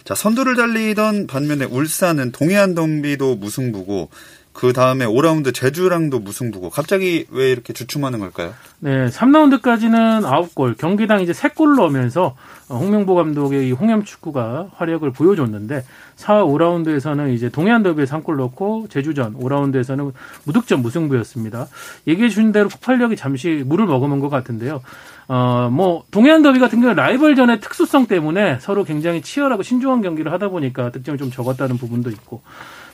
자, 0.07 0.15
선두를 0.15 0.55
달리던 0.55 1.27
반면에 1.27 1.65
울산은 1.65 2.31
동해안 2.31 2.77
덤비도 2.77 3.35
무승부고 3.37 4.09
그 4.57 4.73
다음에 4.73 5.05
5라운드 5.05 5.53
제주랑도 5.53 6.19
무승부고 6.19 6.71
갑자기 6.71 7.27
왜 7.31 7.53
이렇게 7.53 7.75
주춤하는 7.75 8.21
걸까요? 8.21 8.55
네, 8.79 9.07
3라운드까지는 9.09 10.23
9골, 10.23 10.79
경기당 10.79 11.21
이제 11.21 11.33
3골 11.33 11.77
넣으면서 11.77 12.35
홍명보 12.71 13.15
감독의 13.15 13.69
이 13.69 13.73
홍염 13.73 14.03
축구가 14.03 14.71
활약을 14.77 15.13
보여줬는데 15.13 15.85
4, 16.15 16.45
5라운드에서는 16.45 17.35
이제 17.35 17.51
동해안 17.51 17.83
더비에서 17.83 18.17
한골 18.17 18.37
넣고 18.39 18.87
제주전 18.89 19.35
5라운드에서는 19.35 20.13
무득점 20.45 20.81
무승부였습니다. 20.81 21.69
얘기해 22.07 22.31
주신 22.31 22.53
대로 22.53 22.71
폭발력이 22.71 23.17
잠시 23.17 23.63
물을 23.67 23.85
머금은 23.85 24.21
것 24.21 24.31
같은데요. 24.31 24.81
어, 25.29 25.69
뭐, 25.71 26.05
동해안 26.11 26.43
더비 26.43 26.61
같은 26.61 26.81
경우는 26.81 26.97
라이벌전의 26.97 27.61
특수성 27.61 28.07
때문에 28.07 28.59
서로 28.61 28.85
굉장히 28.85 29.21
치열하고 29.21 29.63
신중한 29.63 30.01
경기를 30.01 30.33
하다 30.33 30.49
보니까 30.49 30.91
득점이 30.93 31.19
좀 31.19 31.31
적었다는 31.31 31.77
부분도 31.77 32.11
있고, 32.11 32.43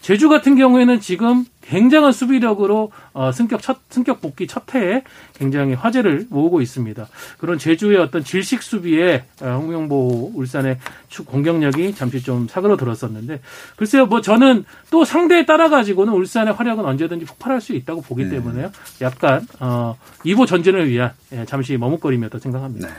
제주 0.00 0.28
같은 0.28 0.57
경우에는 0.57 1.00
지금 1.00 1.45
굉장한 1.62 2.12
수비력으로 2.12 2.92
어, 3.12 3.33
승격 3.33 3.62
첫 3.62 3.78
승격 3.88 4.21
복귀 4.21 4.47
첫 4.47 4.75
해에 4.75 5.02
굉장히 5.35 5.75
화제를 5.75 6.26
모으고 6.28 6.61
있습니다. 6.61 7.07
그런 7.38 7.59
제주의 7.59 7.97
어떤 7.99 8.23
질식 8.23 8.62
수비에 8.62 9.25
어, 9.40 9.59
홍명보 9.61 10.33
울산의 10.35 10.78
축 11.09 11.26
공격력이 11.26 11.95
잠시 11.95 12.23
좀 12.23 12.49
사그러들었었는데 12.49 13.40
글쎄요, 13.76 14.07
뭐 14.07 14.21
저는 14.21 14.64
또 14.90 15.04
상대에 15.04 15.47
따라 15.47 15.69
가지고는 15.69 16.12
울산의 16.12 16.54
활약은 16.54 16.85
언제든지 16.85 17.25
폭발할 17.25 17.61
수 17.61 17.75
있다고 17.75 18.02
보기 18.02 18.25
네. 18.25 18.31
때문에요. 18.31 18.71
약간 19.00 19.47
어, 19.61 19.97
2보 20.25 20.47
전진을 20.47 20.88
위한 20.88 21.12
예, 21.33 21.45
잠시 21.47 21.76
머뭇거림이었다 21.76 22.38
생각합니다. 22.38 22.88
네. 22.88 22.95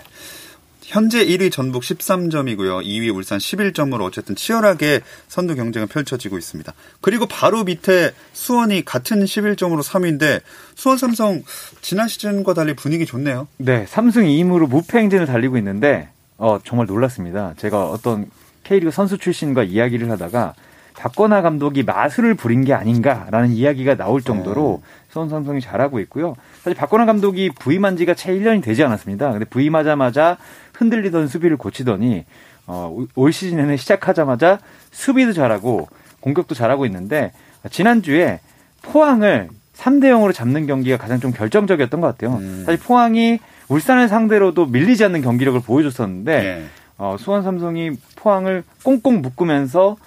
현재 0.86 1.25
1위 1.25 1.52
전북 1.52 1.84
13점이고요. 1.84 2.84
2위 2.84 3.13
울산 3.13 3.38
11점으로 3.38 4.04
어쨌든 4.04 4.36
치열하게 4.36 5.02
선두 5.28 5.56
경쟁은 5.56 5.88
펼쳐지고 5.88 6.38
있습니다. 6.38 6.74
그리고 7.02 7.25
바로 7.25 7.63
밑에 7.63 8.12
수원이 8.34 8.86
같은 8.86 9.24
11점으로 9.24 9.82
3위인데 9.82 10.42
수원 10.75 10.98
삼성 10.98 11.41
지난 11.82 12.08
시즌과 12.08 12.54
달리 12.54 12.76
분위기 12.76 13.06
좋네요. 13.06 13.48
네, 13.58 13.86
3승 13.86 14.26
2임으로 14.26 14.67
무패 14.67 15.00
행진을 15.00 15.26
달리고 15.26 15.58
있는데 15.58 16.10
어, 16.38 16.60
정말 16.63 16.88
놀랐습니다. 16.88 17.54
제가 17.58 17.89
어떤 17.89 18.30
K리그 18.63 18.91
선수 18.91 19.17
출신과 19.17 19.63
이야기를 19.63 20.10
하다가 20.12 20.54
박건하 20.96 21.41
감독이 21.41 21.84
마술을 21.84 22.36
부린 22.36 22.63
게 22.63 22.74
아닌가라는 22.74 23.52
이야기가 23.52 23.96
나올 23.96 24.22
정도로 24.22 24.82
어. 24.82 25.04
수원 25.10 25.30
삼성이 25.30 25.60
잘하고 25.60 26.00
있고요. 26.02 26.36
사실 26.63 26.78
박건하 26.78 27.06
감독이 27.06 27.50
부임한 27.60 27.98
지가 27.98 28.13
채 28.13 28.32
1년이 28.34 28.63
되지 28.63 28.84
않았습니다. 28.84 29.32
근데 29.32 29.46
부임하자마자 29.46 30.38
흔들리던 30.74 31.28
수비를 31.28 31.58
고치더니 31.58 32.26
어, 32.68 33.06
올 33.16 33.34
시즌에는 33.34 33.78
시작하자마자 33.78 34.60
수비도 34.92 35.34
잘하고 35.34 35.88
공격도 36.22 36.56
잘하고 36.56 36.86
있는데 36.86 37.32
지난주에 37.70 38.40
포항을 38.82 39.50
3대 39.76 40.06
0으로 40.06 40.34
잡는 40.34 40.68
경기가 40.68 40.98
가장 40.98 41.20
좀 41.20 41.32
결정적이었던 41.32 42.00
것 42.00 42.08
같아요. 42.08 42.38
음. 42.38 42.64
사실 42.66 42.80
포항이 42.80 43.40
울산을 43.68 44.08
상대로도 44.08 44.68
밀리지 44.68 45.04
않는 45.06 45.22
경기력을 45.22 45.60
보여줬었는데 45.62 46.44
네. 46.44 46.66
어, 46.98 47.16
수원 47.20 47.44
삼성이 47.44 47.92
포항을 48.16 48.64
꽁꽁 48.84 49.22
묶으면서 49.22 49.98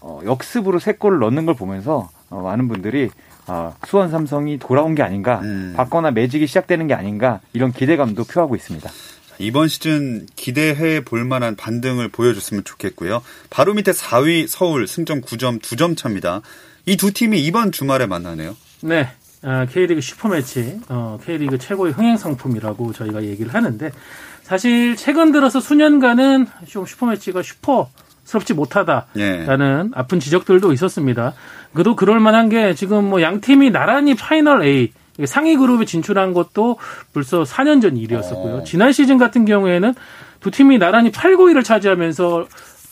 어, 0.00 0.20
역습으로 0.24 0.78
세 0.78 0.92
골을 0.92 1.18
넣는 1.18 1.46
걸 1.46 1.54
보면서 1.54 2.10
어, 2.30 2.40
많은 2.42 2.68
분들이 2.68 3.10
어, 3.48 3.74
수원 3.86 4.10
삼성이 4.10 4.58
돌아온 4.58 4.94
게 4.94 5.02
아닌가, 5.02 5.40
음. 5.42 5.72
받거나 5.76 6.10
매직이 6.10 6.46
시작되는 6.46 6.86
게 6.86 6.94
아닌가 6.94 7.40
이런 7.52 7.72
기대감도 7.72 8.24
표하고 8.24 8.54
있습니다. 8.54 8.88
이번 9.38 9.68
시즌 9.68 10.26
기대해 10.36 11.00
볼 11.04 11.24
만한 11.24 11.56
반등을 11.56 12.08
보여줬으면 12.08 12.64
좋겠고요. 12.64 13.22
바로 13.50 13.74
밑에 13.74 13.92
4위 13.92 14.46
서울 14.48 14.86
승점 14.86 15.20
9점 15.22 15.60
2점 15.62 15.96
차입니다. 15.96 16.40
이 16.86 16.96
두 16.96 17.12
팀이 17.12 17.40
이번 17.44 17.70
주말에 17.72 18.06
만나네요. 18.06 18.56
네. 18.82 19.08
아, 19.42 19.66
K리그 19.66 20.00
슈퍼매치, 20.00 20.80
어, 20.88 21.18
K리그 21.24 21.58
최고의 21.58 21.92
흥행 21.92 22.16
상품이라고 22.16 22.92
저희가 22.92 23.22
얘기를 23.22 23.54
하는데 23.54 23.92
사실 24.42 24.96
최근 24.96 25.30
들어서 25.30 25.60
수년간은 25.60 26.46
좀 26.66 26.86
슈퍼매치가 26.86 27.42
슈퍼스럽지 27.42 28.54
못하다라는 28.54 29.86
예. 29.86 29.90
아픈 29.94 30.18
지적들도 30.18 30.72
있었습니다. 30.72 31.34
그래도 31.72 31.94
그럴 31.94 32.18
만한 32.18 32.48
게 32.48 32.74
지금 32.74 33.04
뭐 33.10 33.20
양 33.20 33.40
팀이 33.40 33.70
나란히 33.70 34.14
파이널 34.16 34.64
A 34.64 34.92
상위 35.26 35.56
그룹에 35.56 35.84
진출한 35.84 36.32
것도 36.32 36.78
벌써 37.12 37.42
4년 37.42 37.82
전 37.82 37.96
일이었었고요. 37.96 38.56
어. 38.56 38.64
지난 38.64 38.92
시즌 38.92 39.18
같은 39.18 39.44
경우에는 39.44 39.94
두 40.40 40.50
팀이 40.50 40.78
나란히 40.78 41.10
8, 41.10 41.36
9위를 41.36 41.64
차지하면서 41.64 42.46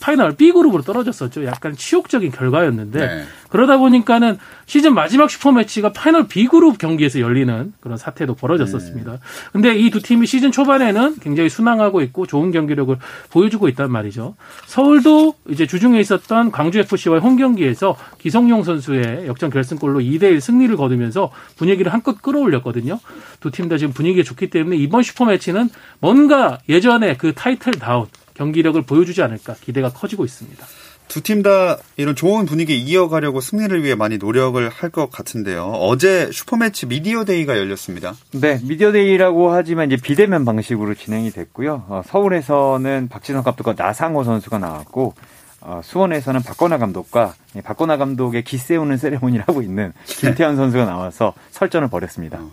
파이널 0.06 0.36
B그룹으로 0.36 0.84
떨어졌었죠. 0.84 1.44
약간 1.46 1.74
치욕적인 1.74 2.30
결과였는데 2.30 2.98
네. 3.06 3.24
그러다 3.48 3.76
보니까는 3.78 4.38
시즌 4.66 4.94
마지막 4.94 5.28
슈퍼매치가 5.28 5.92
파이널 5.92 6.28
B그룹 6.28 6.78
경기에서 6.78 7.18
열리는 7.18 7.72
그런 7.80 7.96
사태도 7.98 8.34
벌어졌었습니다. 8.36 9.10
네. 9.10 9.18
근데 9.52 9.74
이 9.74 9.90
두 9.90 10.00
팀이 10.00 10.26
시즌 10.26 10.52
초반에는 10.52 11.16
굉장히 11.20 11.48
순항하고 11.48 12.02
있고 12.02 12.26
좋은 12.26 12.52
경기력을 12.52 12.96
보여주고 13.30 13.68
있단 13.70 13.90
말이죠. 13.90 14.36
서울도 14.66 15.34
이제 15.48 15.66
주중에 15.66 15.98
있었던 15.98 16.52
광주 16.52 16.78
FC와의 16.78 17.20
홈 17.20 17.36
경기에서 17.36 17.96
기성용 18.18 18.62
선수의 18.62 19.26
역전 19.26 19.50
결승골로 19.50 19.98
2대1 20.00 20.38
승리를 20.38 20.76
거두면서 20.76 21.32
분위기를 21.56 21.92
한껏 21.92 22.22
끌어올렸거든요. 22.22 23.00
두 23.40 23.50
팀 23.50 23.68
다 23.68 23.76
지금 23.76 23.92
분위기가 23.92 24.22
좋기 24.22 24.50
때문에 24.50 24.76
이번 24.76 25.02
슈퍼매치는 25.02 25.68
뭔가 25.98 26.58
예전에 26.68 27.16
그 27.16 27.32
타이틀 27.32 27.72
다운 27.72 28.06
경기력을 28.36 28.80
보여주지 28.82 29.22
않을까 29.22 29.54
기대가 29.60 29.90
커지고 29.90 30.24
있습니다. 30.24 30.66
두 31.08 31.22
팀 31.22 31.42
다 31.44 31.78
이런 31.96 32.16
좋은 32.16 32.46
분위기 32.46 32.76
이어가려고 32.78 33.40
승리를 33.40 33.84
위해 33.84 33.94
많이 33.94 34.18
노력을 34.18 34.68
할 34.68 34.90
것 34.90 35.08
같은데요. 35.10 35.64
어제 35.64 36.28
슈퍼매치 36.32 36.86
미디어 36.86 37.24
데이가 37.24 37.56
열렸습니다. 37.56 38.14
네, 38.32 38.58
미디어 38.64 38.90
데이라고 38.90 39.52
하지만 39.52 39.90
이제 39.90 40.00
비대면 40.02 40.44
방식으로 40.44 40.94
진행이 40.94 41.30
됐고요. 41.30 41.84
어, 41.88 42.02
서울에서는 42.06 43.08
박진섭 43.08 43.44
감독과 43.44 43.74
나상호 43.76 44.24
선수가 44.24 44.58
나왔고 44.58 45.14
어, 45.60 45.80
수원에서는 45.84 46.42
박건하 46.42 46.78
감독과 46.78 47.34
예, 47.56 47.60
박건하 47.60 47.96
감독의 47.96 48.42
기 48.44 48.56
세우는 48.56 48.96
세레모니를 48.98 49.44
하고 49.48 49.62
있는 49.62 49.92
김태환 50.06 50.54
선수가 50.56 50.84
나와서 50.86 51.34
설전을 51.52 51.88
벌였습니다. 51.88 52.38
어. 52.40 52.50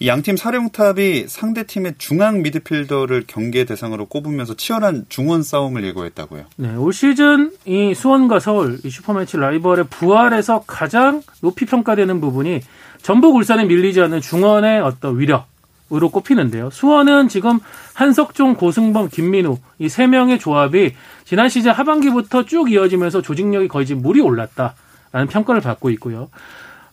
이 0.00 0.08
양팀 0.08 0.36
사령탑이 0.36 1.26
상대 1.28 1.64
팀의 1.64 1.94
중앙 1.98 2.42
미드필더를 2.42 3.24
경계 3.26 3.64
대상으로 3.64 4.06
꼽으면서 4.06 4.54
치열한 4.54 5.06
중원 5.08 5.42
싸움을 5.42 5.84
예고했다고요. 5.84 6.44
네, 6.56 6.74
올 6.74 6.92
시즌 6.92 7.52
이 7.64 7.94
수원과 7.94 8.40
서울 8.40 8.78
이 8.84 8.90
슈퍼매치 8.90 9.36
라이벌의 9.36 9.86
부활에서 9.90 10.64
가장 10.66 11.22
높이 11.40 11.64
평가되는 11.64 12.20
부분이 12.20 12.60
전북 13.02 13.36
울산에 13.36 13.64
밀리지 13.64 14.00
않는 14.02 14.20
중원의 14.20 14.80
어떤 14.80 15.18
위력. 15.18 15.46
으로 15.92 16.08
꼽히는데요. 16.08 16.70
수원은 16.70 17.28
지금 17.28 17.60
한석종, 17.92 18.54
고승범, 18.54 19.10
김민우 19.10 19.58
이 19.78 19.88
세 19.90 20.06
명의 20.06 20.38
조합이 20.38 20.94
지난 21.26 21.50
시즌 21.50 21.72
하반기부터 21.72 22.46
쭉 22.46 22.72
이어지면서 22.72 23.20
조직력이 23.20 23.68
거의 23.68 23.86
물이 23.94 24.22
올랐다라는 24.22 25.28
평가를 25.28 25.60
받고 25.60 25.90
있고요. 25.90 26.30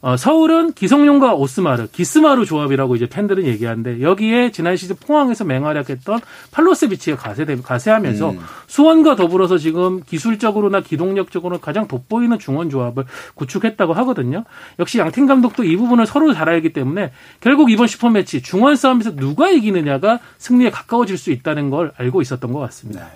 어, 0.02 0.18
서울은 0.18 0.74
기성용과 0.74 1.36
오스마르, 1.36 1.88
기스마르 1.92 2.46
조합이라고 2.46 2.96
이제 2.96 3.06
팬들은 3.06 3.46
얘기하는데 3.46 4.02
여기에 4.02 4.52
지난 4.52 4.76
시즌 4.76 4.96
포항에서 4.96 5.44
맹활약했던 5.44 6.20
팔로세비치가 6.50 7.18
가세되, 7.18 7.58
가세하면서 7.62 8.32
음. 8.32 8.40
수원과 8.66 9.16
더불어서 9.16 9.60
지금 9.60 10.02
기술적으로나 10.04 10.82
기동력적으로 10.82 11.60
가장 11.60 11.88
돋보이는 11.88 12.40
중원 12.40 12.72
조합을 12.72 13.06
구축했다고 13.36 13.94
하거든요. 13.94 14.44
역시 14.80 14.98
양팀 14.98 15.28
감독도 15.28 15.64
이 15.64 15.76
부분을 15.78 16.08
서로 16.08 16.34
잘 16.34 16.50
알기 16.50 16.74
때문에 16.74 17.12
결국 17.40 17.70
이번 17.70 17.86
슈퍼매치 17.86 18.42
중원 18.42 18.76
싸움에서 18.76 19.16
누가 19.16 19.52
이기느냐가 19.52 20.20
승리에 20.40 20.72
가까워질 20.72 21.20
수 21.20 21.32
있다는 21.32 21.70
걸 21.70 21.92
알고 21.98 22.24
있었던 22.24 22.52
것 22.52 22.60
같습니다. 22.60 23.02
네. 23.06 23.12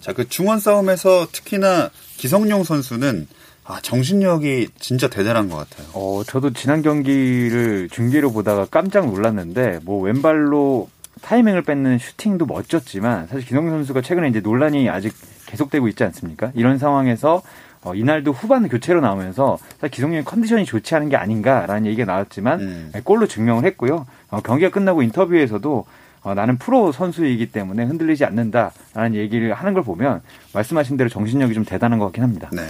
자, 0.00 0.12
그 0.12 0.28
중원 0.28 0.58
싸움에서 0.58 1.28
특히나 1.30 1.90
기성용 2.16 2.64
선수는 2.64 3.28
아, 3.66 3.80
정신력이 3.80 4.68
진짜 4.78 5.08
대단한 5.08 5.48
것 5.48 5.56
같아요. 5.56 5.86
어, 5.94 6.22
저도 6.24 6.52
지난 6.52 6.82
경기를 6.82 7.88
중계로 7.90 8.30
보다가 8.32 8.66
깜짝 8.70 9.06
놀랐는데, 9.06 9.80
뭐, 9.84 10.02
왼발로 10.02 10.90
타이밍을 11.22 11.62
뺏는 11.62 11.98
슈팅도 11.98 12.44
멋졌지만, 12.44 13.26
사실 13.26 13.46
기성 13.46 13.70
선수가 13.70 14.02
최근에 14.02 14.28
이제 14.28 14.40
논란이 14.40 14.90
아직 14.90 15.14
계속되고 15.46 15.88
있지 15.88 16.04
않습니까? 16.04 16.52
이런 16.54 16.76
상황에서, 16.76 17.40
어, 17.82 17.94
이날도 17.94 18.32
후반 18.32 18.68
교체로 18.68 19.00
나오면서, 19.00 19.58
기성용의 19.90 20.24
컨디션이 20.24 20.66
좋지 20.66 20.94
않은 20.96 21.08
게 21.08 21.16
아닌가라는 21.16 21.86
얘기가 21.86 22.04
나왔지만, 22.04 22.60
음. 22.60 22.90
네, 22.92 23.00
골로 23.02 23.26
증명을 23.26 23.64
했고요. 23.64 24.04
어, 24.28 24.40
경기가 24.42 24.70
끝나고 24.70 25.02
인터뷰에서도, 25.02 25.86
어, 26.22 26.34
나는 26.34 26.58
프로 26.58 26.92
선수이기 26.92 27.50
때문에 27.50 27.84
흔들리지 27.84 28.26
않는다라는 28.26 29.14
얘기를 29.14 29.54
하는 29.54 29.72
걸 29.72 29.82
보면, 29.82 30.20
말씀하신 30.52 30.98
대로 30.98 31.08
정신력이 31.08 31.54
좀 31.54 31.64
대단한 31.64 31.98
것 31.98 32.06
같긴 32.06 32.24
합니다. 32.24 32.50
네. 32.52 32.62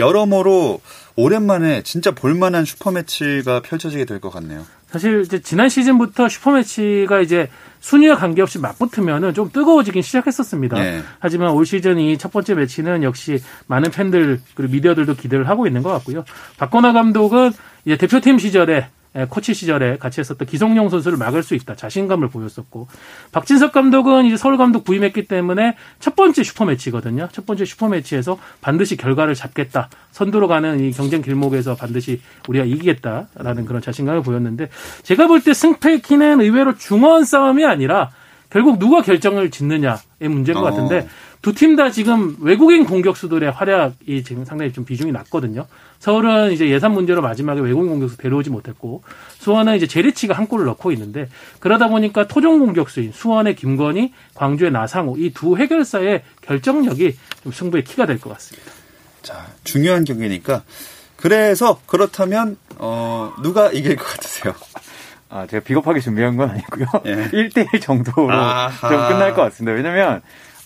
여러모로 0.00 0.80
오랜만에 1.16 1.82
진짜 1.82 2.10
볼만한 2.10 2.64
슈퍼매치가 2.64 3.60
펼쳐지게 3.60 4.04
될 4.04 4.20
것 4.20 4.30
같네요. 4.30 4.64
사실 4.90 5.20
이제 5.24 5.40
지난 5.40 5.68
시즌부터 5.68 6.28
슈퍼매치가 6.28 7.20
이제 7.20 7.48
순위와 7.80 8.16
관계없이 8.16 8.58
맞붙으면은 8.58 9.34
좀 9.34 9.50
뜨거워지긴 9.52 10.02
시작했었습니다. 10.02 10.76
네. 10.78 11.02
하지만 11.20 11.50
올 11.52 11.64
시즌 11.64 11.98
이 11.98 12.16
첫 12.18 12.32
번째 12.32 12.54
매치는 12.54 13.02
역시 13.04 13.40
많은 13.68 13.90
팬들 13.92 14.40
그리고 14.54 14.72
미디어들도 14.72 15.14
기대를 15.14 15.48
하고 15.48 15.66
있는 15.66 15.82
것 15.82 15.90
같고요. 15.90 16.24
박건하 16.58 16.92
감독은 16.92 17.52
이제 17.84 17.96
대표팀 17.96 18.38
시절에 18.38 18.74
예, 18.76 18.86
코치 19.28 19.54
시절에 19.54 19.96
같이 19.98 20.20
했었던 20.20 20.46
기성용 20.46 20.88
선수를 20.88 21.18
막을 21.18 21.42
수 21.42 21.54
있다 21.54 21.74
자신감을 21.74 22.28
보였었고 22.28 22.86
박진섭 23.32 23.72
감독은 23.72 24.26
이제 24.26 24.36
서울 24.36 24.56
감독 24.56 24.84
부임했기 24.84 25.26
때문에 25.26 25.76
첫 25.98 26.14
번째 26.14 26.44
슈퍼 26.44 26.64
매치거든요. 26.64 27.28
첫 27.32 27.44
번째 27.44 27.64
슈퍼 27.64 27.88
매치에서 27.88 28.38
반드시 28.60 28.96
결과를 28.96 29.34
잡겠다. 29.34 29.88
선두로 30.12 30.46
가는 30.46 30.78
이 30.80 30.92
경쟁 30.92 31.22
길목에서 31.22 31.74
반드시 31.74 32.20
우리가 32.48 32.64
이기겠다라는 32.64 33.64
그런 33.64 33.82
자신감을 33.82 34.22
보였는데 34.22 34.68
제가 35.02 35.26
볼 35.26 35.40
때 35.40 35.54
승패 35.54 36.00
키는 36.00 36.40
의외로 36.42 36.76
중원 36.76 37.24
싸움이 37.24 37.64
아니라 37.64 38.10
결국 38.50 38.78
누가 38.78 39.00
결정을 39.00 39.50
짓느냐의 39.50 39.98
문제인 40.28 40.58
것 40.58 40.64
같은데 40.64 40.98
어. 40.98 41.08
두 41.42 41.54
팀 41.54 41.74
다 41.76 41.90
지금 41.90 42.36
외국인 42.40 42.84
공격수들의 42.84 43.50
활약이 43.50 44.24
지금 44.24 44.44
상당히 44.44 44.72
좀 44.72 44.84
비중이 44.84 45.10
낮거든요. 45.12 45.66
서울은 45.98 46.52
이제 46.52 46.68
예산 46.68 46.92
문제로 46.92 47.22
마지막에 47.22 47.60
외국인 47.60 47.88
공격수 47.90 48.18
데려오지 48.18 48.50
못했고 48.50 49.02
수원은 49.38 49.76
이제 49.76 49.86
제리치가 49.86 50.34
한 50.34 50.46
골을 50.46 50.66
넣고 50.66 50.92
있는데 50.92 51.28
그러다 51.60 51.88
보니까 51.88 52.26
토종 52.28 52.58
공격수인 52.58 53.12
수원의 53.12 53.56
김건희, 53.56 54.12
광주의 54.34 54.70
나상호 54.70 55.16
이 55.16 55.30
두 55.32 55.56
해결사의 55.56 56.22
결정력이 56.42 57.16
좀 57.42 57.52
승부의 57.52 57.84
키가 57.84 58.04
될 58.06 58.18
것 58.18 58.30
같습니다. 58.34 58.70
자 59.22 59.46
중요한 59.64 60.04
경기니까 60.04 60.62
그래서 61.16 61.80
그렇다면 61.86 62.56
어 62.78 63.32
누가 63.42 63.70
이길 63.70 63.96
것 63.96 64.04
같으세요? 64.04 64.54
아, 65.30 65.46
제가 65.46 65.62
비겁하게 65.64 66.00
준비한 66.00 66.36
건 66.36 66.50
아니고요. 66.50 66.86
예. 67.06 67.28
1대1 67.32 67.80
정도로 67.80 68.32
아하. 68.32 68.88
좀 68.88 68.98
끝날 69.08 69.32
것 69.34 69.42
같습니다. 69.42 69.72
왜냐면 69.76 70.20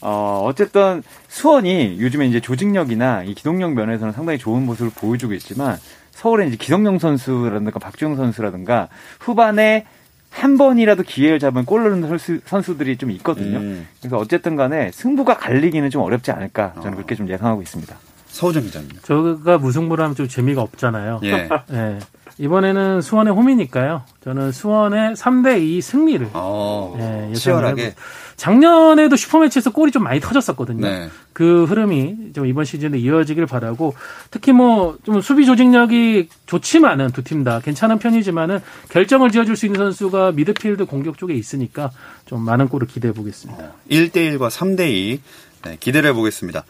어, 0.05 0.43
어쨌든 0.45 1.03
수원이 1.29 1.97
요즘에 1.99 2.27
이제 2.27 2.39
조직력이나 2.39 3.25
이 3.25 3.35
기동력 3.35 3.73
면에서는 3.73 4.13
상당히 4.13 4.39
좋은 4.39 4.65
모습을 4.67 4.93
보여주고 4.95 5.33
있지만 5.35 5.79
서울의 6.11 6.49
이제 6.49 6.57
기성용 6.57 6.99
선수라든가 6.99 7.79
박주영 7.79 8.15
선수라든가 8.17 8.89
후반에 9.19 9.87
한 10.31 10.59
번이라도 10.59 11.05
기회를 11.05 11.39
잡은 11.39 11.65
골 11.65 11.85
넣는 11.85 12.09
선수, 12.09 12.41
선수들이 12.45 12.99
좀 12.99 13.11
있거든요. 13.13 13.59
음. 13.59 13.89
그래서 14.01 14.19
어쨌든 14.19 14.57
간에 14.57 14.91
승부가 14.93 15.39
갈리기는 15.39 15.89
좀 15.91 16.03
어렵지 16.03 16.33
않을까 16.33 16.75
저는 16.75 16.93
어. 16.93 16.97
그렇게 16.97 17.15
좀 17.15 17.29
예상하고 17.29 17.63
있습니다. 17.63 17.97
서우정 18.27 18.65
기자님. 18.65 18.91
저가 19.03 19.59
무승부를 19.59 20.03
하면 20.05 20.17
좀 20.17 20.29
재미가 20.29 20.61
없잖아요. 20.61 21.21
예. 21.23 21.49
네. 21.69 21.99
이번에는 22.39 23.01
수원의 23.01 23.33
홈이니까요. 23.33 24.03
저는 24.25 24.51
수원의 24.53 25.15
3대 25.15 25.63
2 25.63 25.81
승리를 25.81 26.29
어, 26.33 26.95
네, 26.99 27.33
치열하게. 27.35 27.95
작년에도 28.37 29.15
슈퍼매치에서 29.15 29.71
골이 29.71 29.93
좀 29.93 30.03
많이 30.03 30.19
터졌었거든요. 30.19 30.81
네. 30.85 31.09
그 31.33 31.65
흐름이 31.67 32.33
좀 32.35 32.47
이번 32.47 32.65
시즌에 32.65 32.99
이어지길 32.99 33.47
바라고 33.47 33.95
특히 34.33 34.51
뭐 34.53 34.97
좀 35.05 35.21
수비 35.21 35.47
조직력이 35.47 36.29
좋지만은 36.47 37.13
두 37.13 37.23
팀 37.23 37.45
다 37.45 37.61
괜찮은 37.61 37.99
편이지만은 38.01 38.59
결정을 38.89 39.31
지어줄 39.31 39.55
수 39.57 39.67
있는 39.67 39.79
선수가 39.79 40.33
미드필드 40.33 40.87
공격 40.87 41.19
쪽에 41.19 41.35
있으니까 41.35 41.91
좀 42.27 42.41
많은 42.45 42.69
골을 42.69 42.89
기대해 42.89 43.15
보겠습니다. 43.15 43.63
어, 43.65 43.73
1대 43.89 44.17
1과 44.37 44.51
3대 44.51 44.91
2 44.91 45.21
네, 45.67 45.77
기대를 45.79 46.11
해 46.11 46.13
보겠습니다. 46.13 46.65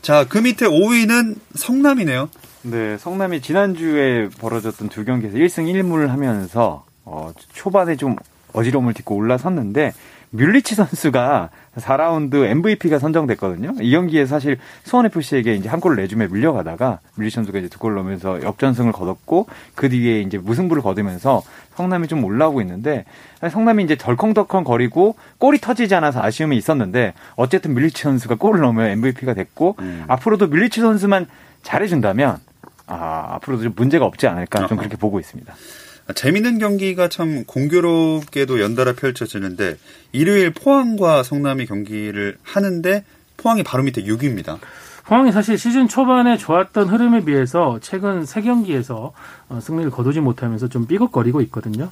자, 0.00 0.24
그 0.28 0.38
밑에 0.38 0.66
5위는 0.66 1.34
성남이네요. 1.56 2.28
네, 2.62 2.98
성남이 2.98 3.40
지난주에 3.40 4.28
벌어졌던 4.40 4.88
두 4.88 5.04
경기에서 5.04 5.36
1승 5.36 5.72
1무를 5.72 6.08
하면서 6.08 6.84
어, 7.04 7.32
초반에 7.52 7.96
좀 7.96 8.16
어지러움을 8.52 8.94
딛고 8.94 9.14
올라섰는데 9.14 9.92
뮬리치 10.30 10.74
선수가 10.74 11.50
4라운드 11.76 12.44
MVP가 12.44 12.98
선정됐거든요. 12.98 13.74
이 13.80 13.92
경기에 13.92 14.26
사실 14.26 14.58
수원FC에게 14.82 15.54
이제 15.54 15.68
한 15.68 15.80
골을 15.80 15.96
내주며 15.96 16.28
밀려가다가 16.28 16.98
뮬리치 17.14 17.36
선수가 17.36 17.60
이제 17.60 17.68
두 17.68 17.78
골을 17.78 17.96
넣으면서 17.96 18.42
역전승을 18.42 18.92
거뒀고 18.92 19.46
그 19.74 19.88
뒤에 19.88 20.20
이제 20.20 20.36
무승부를 20.36 20.82
거두면서 20.82 21.42
성남이 21.76 22.08
좀 22.08 22.24
올라오고 22.24 22.60
있는데 22.62 23.04
성남이 23.48 23.84
이제 23.84 23.96
덜컹덜컹 23.96 24.64
거리고 24.64 25.14
골이 25.38 25.58
터지지 25.58 25.94
않아서 25.94 26.20
아쉬움이 26.20 26.56
있었는데 26.56 27.14
어쨌든 27.36 27.72
뮬리치 27.72 28.02
선수가 28.02 28.34
골을 28.34 28.60
넣으면 28.60 28.88
MVP가 28.88 29.32
됐고 29.32 29.76
음. 29.78 30.04
앞으로도 30.08 30.48
뮬리치 30.48 30.80
선수만 30.80 31.26
잘해준다면 31.62 32.47
아, 32.88 33.34
앞으로도 33.34 33.64
좀 33.64 33.72
문제가 33.76 34.04
없지 34.04 34.26
않을까 34.26 34.66
좀 34.66 34.78
그렇게 34.78 34.96
보고 34.96 35.20
있습니다. 35.20 35.54
재밌는 36.14 36.58
경기가 36.58 37.08
참 37.08 37.44
공교롭게도 37.44 38.60
연달아 38.60 38.94
펼쳐지는데 38.94 39.76
일요일 40.12 40.52
포항과 40.52 41.22
성남이 41.22 41.66
경기를 41.66 42.38
하는데 42.42 43.04
포항이 43.36 43.62
바로 43.62 43.82
밑에 43.82 44.02
6위입니다. 44.02 44.58
포항이 45.04 45.32
사실 45.32 45.56
시즌 45.56 45.88
초반에 45.88 46.36
좋았던 46.36 46.88
흐름에 46.88 47.24
비해서 47.24 47.78
최근 47.80 48.26
세 48.26 48.42
경기에서 48.42 49.12
어, 49.48 49.58
승리를 49.60 49.90
거두지 49.90 50.20
못하면서 50.20 50.68
좀 50.68 50.86
삐걱거리고 50.86 51.40
있거든요. 51.42 51.88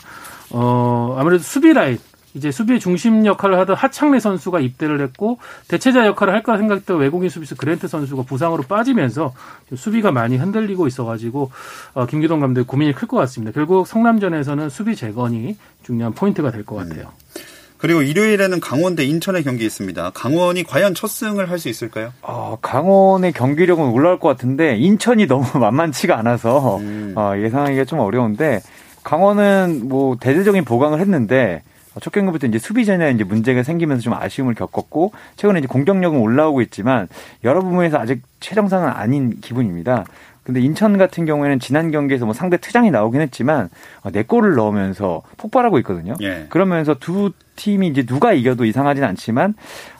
어, 0.50 1.16
아무래도 1.18 1.42
수비 1.42 1.72
라인 1.72 1.98
이제 2.36 2.50
수비의 2.52 2.78
중심 2.80 3.24
역할을 3.24 3.58
하던 3.60 3.74
하창래 3.74 4.20
선수가 4.20 4.60
입대를 4.60 5.00
했고 5.00 5.38
대체자 5.68 6.06
역할을 6.06 6.34
할까 6.34 6.58
생각했던 6.58 6.98
외국인 6.98 7.30
수비수 7.30 7.56
그랜트 7.56 7.88
선수가 7.88 8.24
부상으로 8.24 8.62
빠지면서 8.64 9.32
수비가 9.74 10.12
많이 10.12 10.36
흔들리고 10.36 10.86
있어가지고 10.86 11.50
어, 11.94 12.06
김기동 12.06 12.40
감독의 12.40 12.66
고민이 12.66 12.92
클 12.92 13.08
것 13.08 13.16
같습니다. 13.18 13.52
결국 13.52 13.86
성남전에서는 13.86 14.68
수비 14.68 14.94
재건이 14.96 15.56
중요한 15.82 16.12
포인트가 16.12 16.50
될 16.50 16.64
것 16.64 16.76
같아요. 16.76 17.04
음. 17.04 17.42
그리고 17.78 18.00
일요일에는 18.02 18.58
강원 18.60 18.96
대 18.96 19.04
인천의 19.04 19.44
경기 19.44 19.64
있습니다. 19.66 20.10
강원이 20.14 20.64
과연 20.64 20.94
첫 20.94 21.08
승을 21.08 21.48
할 21.50 21.58
수 21.58 21.68
있을까요? 21.68 22.12
어, 22.22 22.58
강원의 22.60 23.32
경기력은 23.32 23.84
올라올 23.90 24.18
것 24.18 24.28
같은데 24.28 24.76
인천이 24.76 25.26
너무 25.28 25.46
만만치가 25.58 26.18
않아서 26.18 26.78
음. 26.78 27.12
어, 27.16 27.32
예상하기가 27.38 27.84
좀 27.84 28.00
어려운데 28.00 28.60
강원은 29.04 29.82
뭐 29.88 30.16
대대적인 30.20 30.64
보강을 30.64 31.00
했는데 31.00 31.62
어, 31.62 31.75
첫 32.00 32.12
경기부터 32.12 32.46
이제 32.46 32.58
수비전에 32.58 33.10
이제 33.12 33.24
문제가 33.24 33.62
생기면서 33.62 34.02
좀 34.02 34.12
아쉬움을 34.14 34.54
겪었고 34.54 35.12
최근에 35.36 35.60
이제 35.60 35.68
공격력은 35.68 36.18
올라오고 36.18 36.62
있지만 36.62 37.08
여러 37.44 37.60
부분에서 37.60 37.98
아직 37.98 38.22
최정상은 38.40 38.88
아닌 38.88 39.40
기분입니다. 39.40 40.04
근데 40.46 40.60
인천 40.60 40.96
같은 40.96 41.24
경우에는 41.24 41.58
지난 41.58 41.90
경기에서 41.90 42.24
뭐 42.24 42.32
상대 42.32 42.56
투장이 42.56 42.92
나오긴 42.92 43.20
했지만 43.20 43.68
어, 44.02 44.12
네 44.12 44.22
골을 44.22 44.54
넣으면서 44.54 45.22
폭발하고 45.38 45.78
있거든요. 45.80 46.14
예. 46.22 46.46
그러면서 46.50 46.94
두 46.94 47.32
팀이 47.56 47.88
이제 47.88 48.06
누가 48.06 48.32
이겨도 48.32 48.64
이상하진 48.64 49.02
않지만 49.02 49.54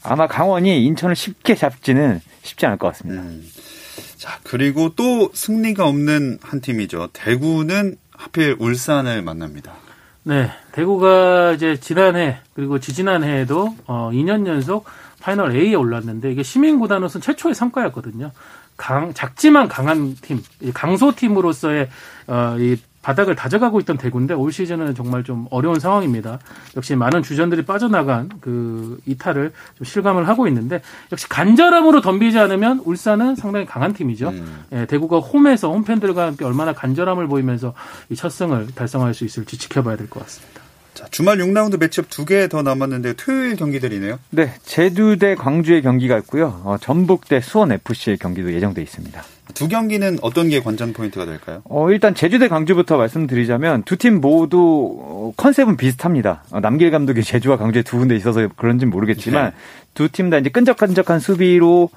아마 0.04 0.28
강원이 0.28 0.85
인천을 0.85 1.16
쉽게 1.16 1.56
잡지는 1.56 2.20
쉽지 2.42 2.64
않을 2.66 2.78
것 2.78 2.87
같습니다. 2.88 3.22
음. 3.22 3.44
자, 4.16 4.38
그리고 4.44 4.94
또 4.94 5.30
승리가 5.35 5.87
없는 5.87 6.38
한 6.40 6.61
팀이죠. 6.61 7.09
대구는 7.12 7.96
하필 8.12 8.56
울산을 8.59 9.22
만납니다. 9.22 9.74
네, 10.28 10.50
대구가 10.72 11.52
이제 11.52 11.78
지난해 11.78 12.38
그리고 12.52 12.80
지지난해에도 12.80 13.76
어 13.86 14.10
2년 14.12 14.44
연속 14.48 14.84
파이널 15.20 15.54
A에 15.54 15.76
올랐는데 15.76 16.32
이게 16.32 16.42
시민 16.42 16.80
구단으로서 16.80 17.20
최초의 17.20 17.54
성과였거든요. 17.54 18.32
강, 18.76 19.14
작지만 19.14 19.68
강한 19.68 20.16
팀, 20.16 20.42
강소 20.74 21.14
팀으로서의 21.14 21.88
어, 22.26 22.56
이 22.58 22.76
바닥을 23.07 23.37
다져가고 23.37 23.79
있던 23.81 23.99
대구인데 23.99 24.35
올 24.35 24.51
시즌은 24.51 24.97
정말 24.97 25.23
좀 25.23 25.47
어려운 25.51 25.79
상황입니다. 25.79 26.40
역시 26.77 26.97
많은 26.97 27.23
주전들이 27.23 27.64
빠져나간 27.64 28.29
그 28.40 28.99
이탈을 29.07 29.53
좀 29.79 29.85
실감을 29.85 30.27
하고 30.27 30.49
있는데 30.49 30.83
역시 31.12 31.29
간절함으로 31.29 32.01
덤비지 32.01 32.37
않으면 32.37 32.81
울산은 32.85 33.37
상당히 33.37 33.64
강한 33.64 33.92
팀이죠. 33.95 34.31
음. 34.31 34.64
예, 34.73 34.87
대구가 34.87 35.21
홈에서 35.21 35.71
홈팬들과 35.71 36.27
함께 36.27 36.45
얼마나 36.45 36.73
간절함을 36.73 37.29
보이면서 37.29 37.75
이 38.11 38.16
첫 38.16 38.31
승을 38.31 38.69
달성할 38.75 39.14
수 39.14 39.25
있을지 39.25 39.57
지켜봐야 39.57 39.97
될 39.97 40.09
것 40.11 40.19
같습니다. 40.25 40.65
자, 40.96 41.06
주말 41.11 41.37
6라운드 41.38 41.78
매치업 41.78 42.09
두 42.09 42.24
개 42.24 42.48
더 42.48 42.62
남았는데 42.62 43.12
토요일 43.14 43.56
경기들이네요. 43.56 44.18
네, 44.30 44.50
제주 44.64 45.16
대 45.18 45.35
광주의 45.35 45.82
경기가 45.82 46.16
있고요. 46.18 46.61
어, 46.64 46.76
전북 46.80 47.28
대 47.28 47.40
수원 47.40 47.70
FC의 47.72 48.16
경기도 48.18 48.52
예정돼 48.52 48.80
있습니다. 48.82 49.22
두 49.54 49.68
경기는 49.68 50.18
어떤 50.22 50.48
게 50.48 50.61
관전 50.61 50.92
포인트가 50.92 51.24
될까요? 51.26 51.62
어, 51.64 51.90
일단 51.90 52.14
제주 52.14 52.38
대 52.38 52.48
광주부터 52.48 52.96
말씀드리자면 52.96 53.82
두 53.85 53.96
팀 53.96 54.20
모두 54.20 54.96
어, 55.00 55.32
컨셉은 55.37 55.76
비슷합니다. 55.76 56.44
어, 56.50 56.61
남길 56.61 56.90
감독이 56.90 57.22
제주와 57.22 57.56
광주에 57.59 57.82
두 57.82 57.98
군데 57.98 58.16
있어서 58.16 58.48
그런지는 58.56 58.90
모르겠지만 58.90 59.44
네. 59.50 59.52
두팀 59.94 60.30
다 60.30 60.38
이제 60.38 60.48
끈적끈적한 60.50 61.20
수비로 61.20 61.90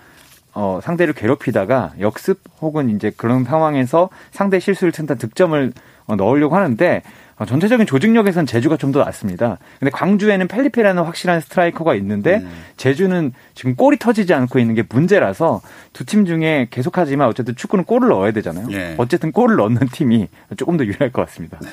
어, 0.53 0.79
상대를 0.83 1.13
괴롭히다가 1.13 1.93
역습 1.99 2.39
혹은 2.61 2.89
이제 2.95 3.11
그런 3.15 3.43
상황에서 3.45 4.09
상대 4.31 4.59
실수를 4.59 4.91
튼다 4.91 5.15
득점을 5.15 5.73
어, 6.05 6.15
넣으려고 6.15 6.55
하는데 6.55 7.01
어, 7.03 7.28
전체적인 7.45 7.85
조직력에선 7.85 8.45
제주가 8.45 8.75
좀 8.77 8.91
더 8.91 9.03
낫습니다. 9.03 9.59
근데 9.79 9.91
광주에는 9.91 10.47
펠리페라는 10.47 11.03
확실한 11.03 11.41
스트라이커가 11.41 11.93
있는데 11.95 12.37
음. 12.37 12.49
제주는 12.77 13.33
지금 13.53 13.75
골이 13.75 13.97
터지지 13.99 14.33
않고 14.33 14.57
있는 14.59 14.73
게 14.75 14.83
문제라서 14.89 15.61
두 15.93 16.05
팀 16.05 16.25
중에 16.25 16.67
계속하지만 16.71 17.27
어쨌든 17.27 17.55
축구는 17.55 17.85
골을 17.85 18.09
넣어야 18.09 18.31
되잖아요. 18.31 18.67
예. 18.71 18.95
어쨌든 18.97 19.31
골을 19.31 19.57
넣는 19.57 19.87
팀이 19.91 20.27
조금 20.57 20.75
더 20.77 20.83
유리할 20.85 21.11
것 21.11 21.25
같습니다. 21.27 21.59
네. 21.61 21.69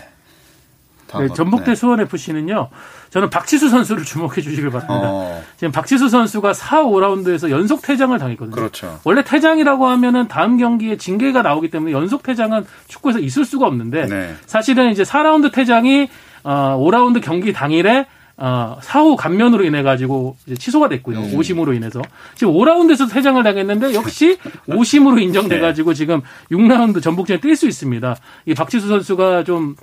네, 1.18 1.28
전북대 1.34 1.66
네. 1.66 1.74
수원 1.74 2.00
FC는요. 2.00 2.68
저는 3.10 3.30
박지수 3.30 3.68
선수를 3.68 4.04
주목해 4.04 4.42
주시길 4.42 4.70
바랍니다. 4.70 5.00
어. 5.04 5.42
지금 5.56 5.72
박지수 5.72 6.08
선수가 6.08 6.52
4, 6.52 6.84
5라운드에서 6.84 7.50
연속 7.50 7.82
퇴장을 7.82 8.16
당했거든요. 8.18 8.54
그렇죠. 8.54 8.98
원래 9.04 9.22
퇴장이라고 9.22 9.86
하면은 9.86 10.28
다음 10.28 10.58
경기에 10.58 10.96
징계가 10.96 11.42
나오기 11.42 11.70
때문에 11.70 11.92
연속 11.92 12.22
퇴장은 12.22 12.66
축구에서 12.88 13.20
있을 13.20 13.44
수가 13.44 13.66
없는데 13.66 14.06
네. 14.06 14.34
사실은 14.46 14.90
이제 14.90 15.02
4라운드 15.02 15.52
퇴장이 15.52 16.08
어, 16.44 16.76
5라운드 16.78 17.22
경기 17.22 17.52
당일에 17.52 18.06
어, 18.38 18.78
사후 18.82 19.16
감면으로 19.16 19.64
인해 19.64 19.82
가지고 19.82 20.36
취소가 20.58 20.90
됐고요. 20.90 21.18
음. 21.18 21.34
오심으로 21.34 21.72
인해서 21.72 22.02
지금 22.34 22.52
5라운드에서 22.52 23.10
퇴장을 23.10 23.42
당했는데 23.42 23.94
역시 23.94 24.38
오심으로 24.68 25.18
인정돼 25.18 25.58
가지고 25.58 25.92
네. 25.92 25.96
지금 25.96 26.20
6라운드 26.50 27.02
전북전에 27.02 27.40
뛸 27.40 27.56
수 27.56 27.66
있습니다. 27.66 28.16
이 28.44 28.54
박지수 28.54 28.88
선수가 28.88 29.44
좀 29.44 29.74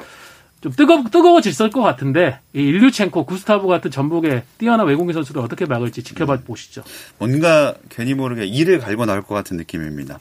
좀 0.64 0.72
뜨거, 0.72 1.04
뜨거워졌을 1.12 1.70
것 1.72 1.82
같은데 1.82 2.40
이 2.54 2.60
일류첸코, 2.62 3.26
구스타브 3.26 3.68
같은 3.68 3.92
전북의 3.92 4.44
뛰어난 4.58 4.88
외국인 4.88 5.14
선수를 5.14 5.42
어떻게 5.42 5.66
막을지 5.66 6.04
지켜봐 6.04 6.38
보시죠. 6.48 6.84
뭔가 7.20 7.76
괜히 7.90 8.14
모르게 8.14 8.46
이를 8.46 8.80
갈고 8.80 9.06
나올 9.06 9.22
것 9.22 9.36
같은 9.36 9.58
느낌입니다. 9.58 10.20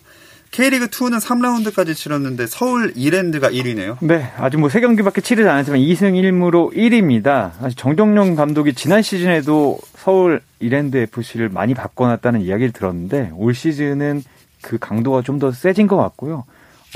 K리그 0.50 0.88
2는 0.88 1.18
3라운드까지 1.20 1.94
치렀는데 1.94 2.46
서울 2.46 2.92
이랜드가 2.96 3.50
1위네요. 3.50 3.96
네, 4.00 4.32
아직 4.36 4.58
뭐 4.58 4.68
3경기밖에 4.68 5.22
치르지 5.24 5.48
않았지만 5.48 5.78
2승 5.80 6.12
1무로 6.12 6.74
1위입니다. 6.76 7.52
사실 7.60 7.76
정동영 7.76 8.34
감독이 8.34 8.74
지난 8.74 9.00
시즌에도 9.00 9.78
서울 9.94 10.42
이랜드 10.58 10.96
FC를 10.98 11.48
많이 11.50 11.72
바꿔놨다는 11.72 12.42
이야기를 12.42 12.72
들었는데 12.72 13.30
올 13.36 13.54
시즌은 13.54 14.24
그 14.60 14.76
강도가 14.78 15.22
좀 15.22 15.38
더 15.38 15.52
세진 15.52 15.86
것 15.86 15.96
같고요. 15.96 16.44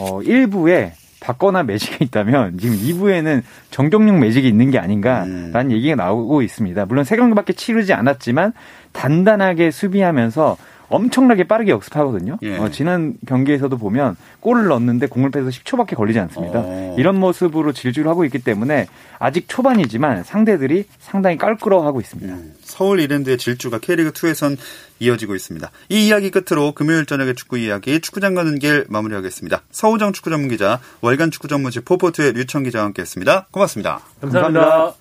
어, 0.00 0.20
1부에 0.20 0.90
받거나 1.20 1.62
매직이 1.62 2.04
있다면 2.04 2.58
지금 2.58 2.76
2부에는 2.76 3.42
정종용 3.70 4.20
매직이 4.20 4.48
있는 4.48 4.70
게 4.70 4.78
아닌가라는 4.78 5.54
음. 5.54 5.70
얘기가 5.72 5.96
나오고 5.96 6.42
있습니다. 6.42 6.86
물론 6.86 7.04
세 7.04 7.16
경기밖에 7.16 7.52
치르지 7.52 7.92
않았지만 7.94 8.52
단단하게 8.92 9.70
수비하면서 9.70 10.56
엄청나게 10.88 11.44
빠르게 11.44 11.70
역습하거든요. 11.72 12.38
예. 12.42 12.58
어, 12.58 12.70
지난 12.70 13.14
경기에서도 13.26 13.76
보면 13.76 14.16
골을 14.40 14.66
넣었는데 14.66 15.08
공을 15.08 15.30
빼서 15.30 15.48
10초밖에 15.50 15.94
걸리지 15.96 16.18
않습니다. 16.20 16.60
어. 16.64 16.94
이런 16.98 17.18
모습으로 17.18 17.72
질주를 17.72 18.10
하고 18.10 18.24
있기 18.24 18.38
때문에 18.38 18.86
아직 19.18 19.48
초반이지만 19.48 20.24
상대들이 20.24 20.84
상당히 20.98 21.36
깔끄러워하고 21.36 22.00
있습니다. 22.00 22.34
음, 22.34 22.54
서울 22.60 23.00
이랜드의 23.00 23.38
질주가 23.38 23.78
K리그 23.78 24.12
2에선 24.12 24.56
이어지고 25.00 25.34
있습니다. 25.34 25.70
이 25.88 26.06
이야기 26.06 26.30
끝으로 26.30 26.72
금요일 26.72 27.06
저녁의 27.06 27.34
축구 27.34 27.58
이야기 27.58 28.00
축구장 28.00 28.34
가는 28.34 28.58
길 28.58 28.86
마무리하겠습니다. 28.88 29.62
서우정 29.70 30.12
축구 30.12 30.30
전문 30.30 30.48
기자, 30.48 30.80
월간 31.00 31.30
축구 31.30 31.48
전문지 31.48 31.80
포포트의 31.80 32.32
류청 32.32 32.62
기자와 32.62 32.84
함께했습니다. 32.86 33.48
고맙습니다. 33.50 34.00
감사합니다. 34.20 34.94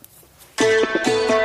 감사합니다. 0.58 1.44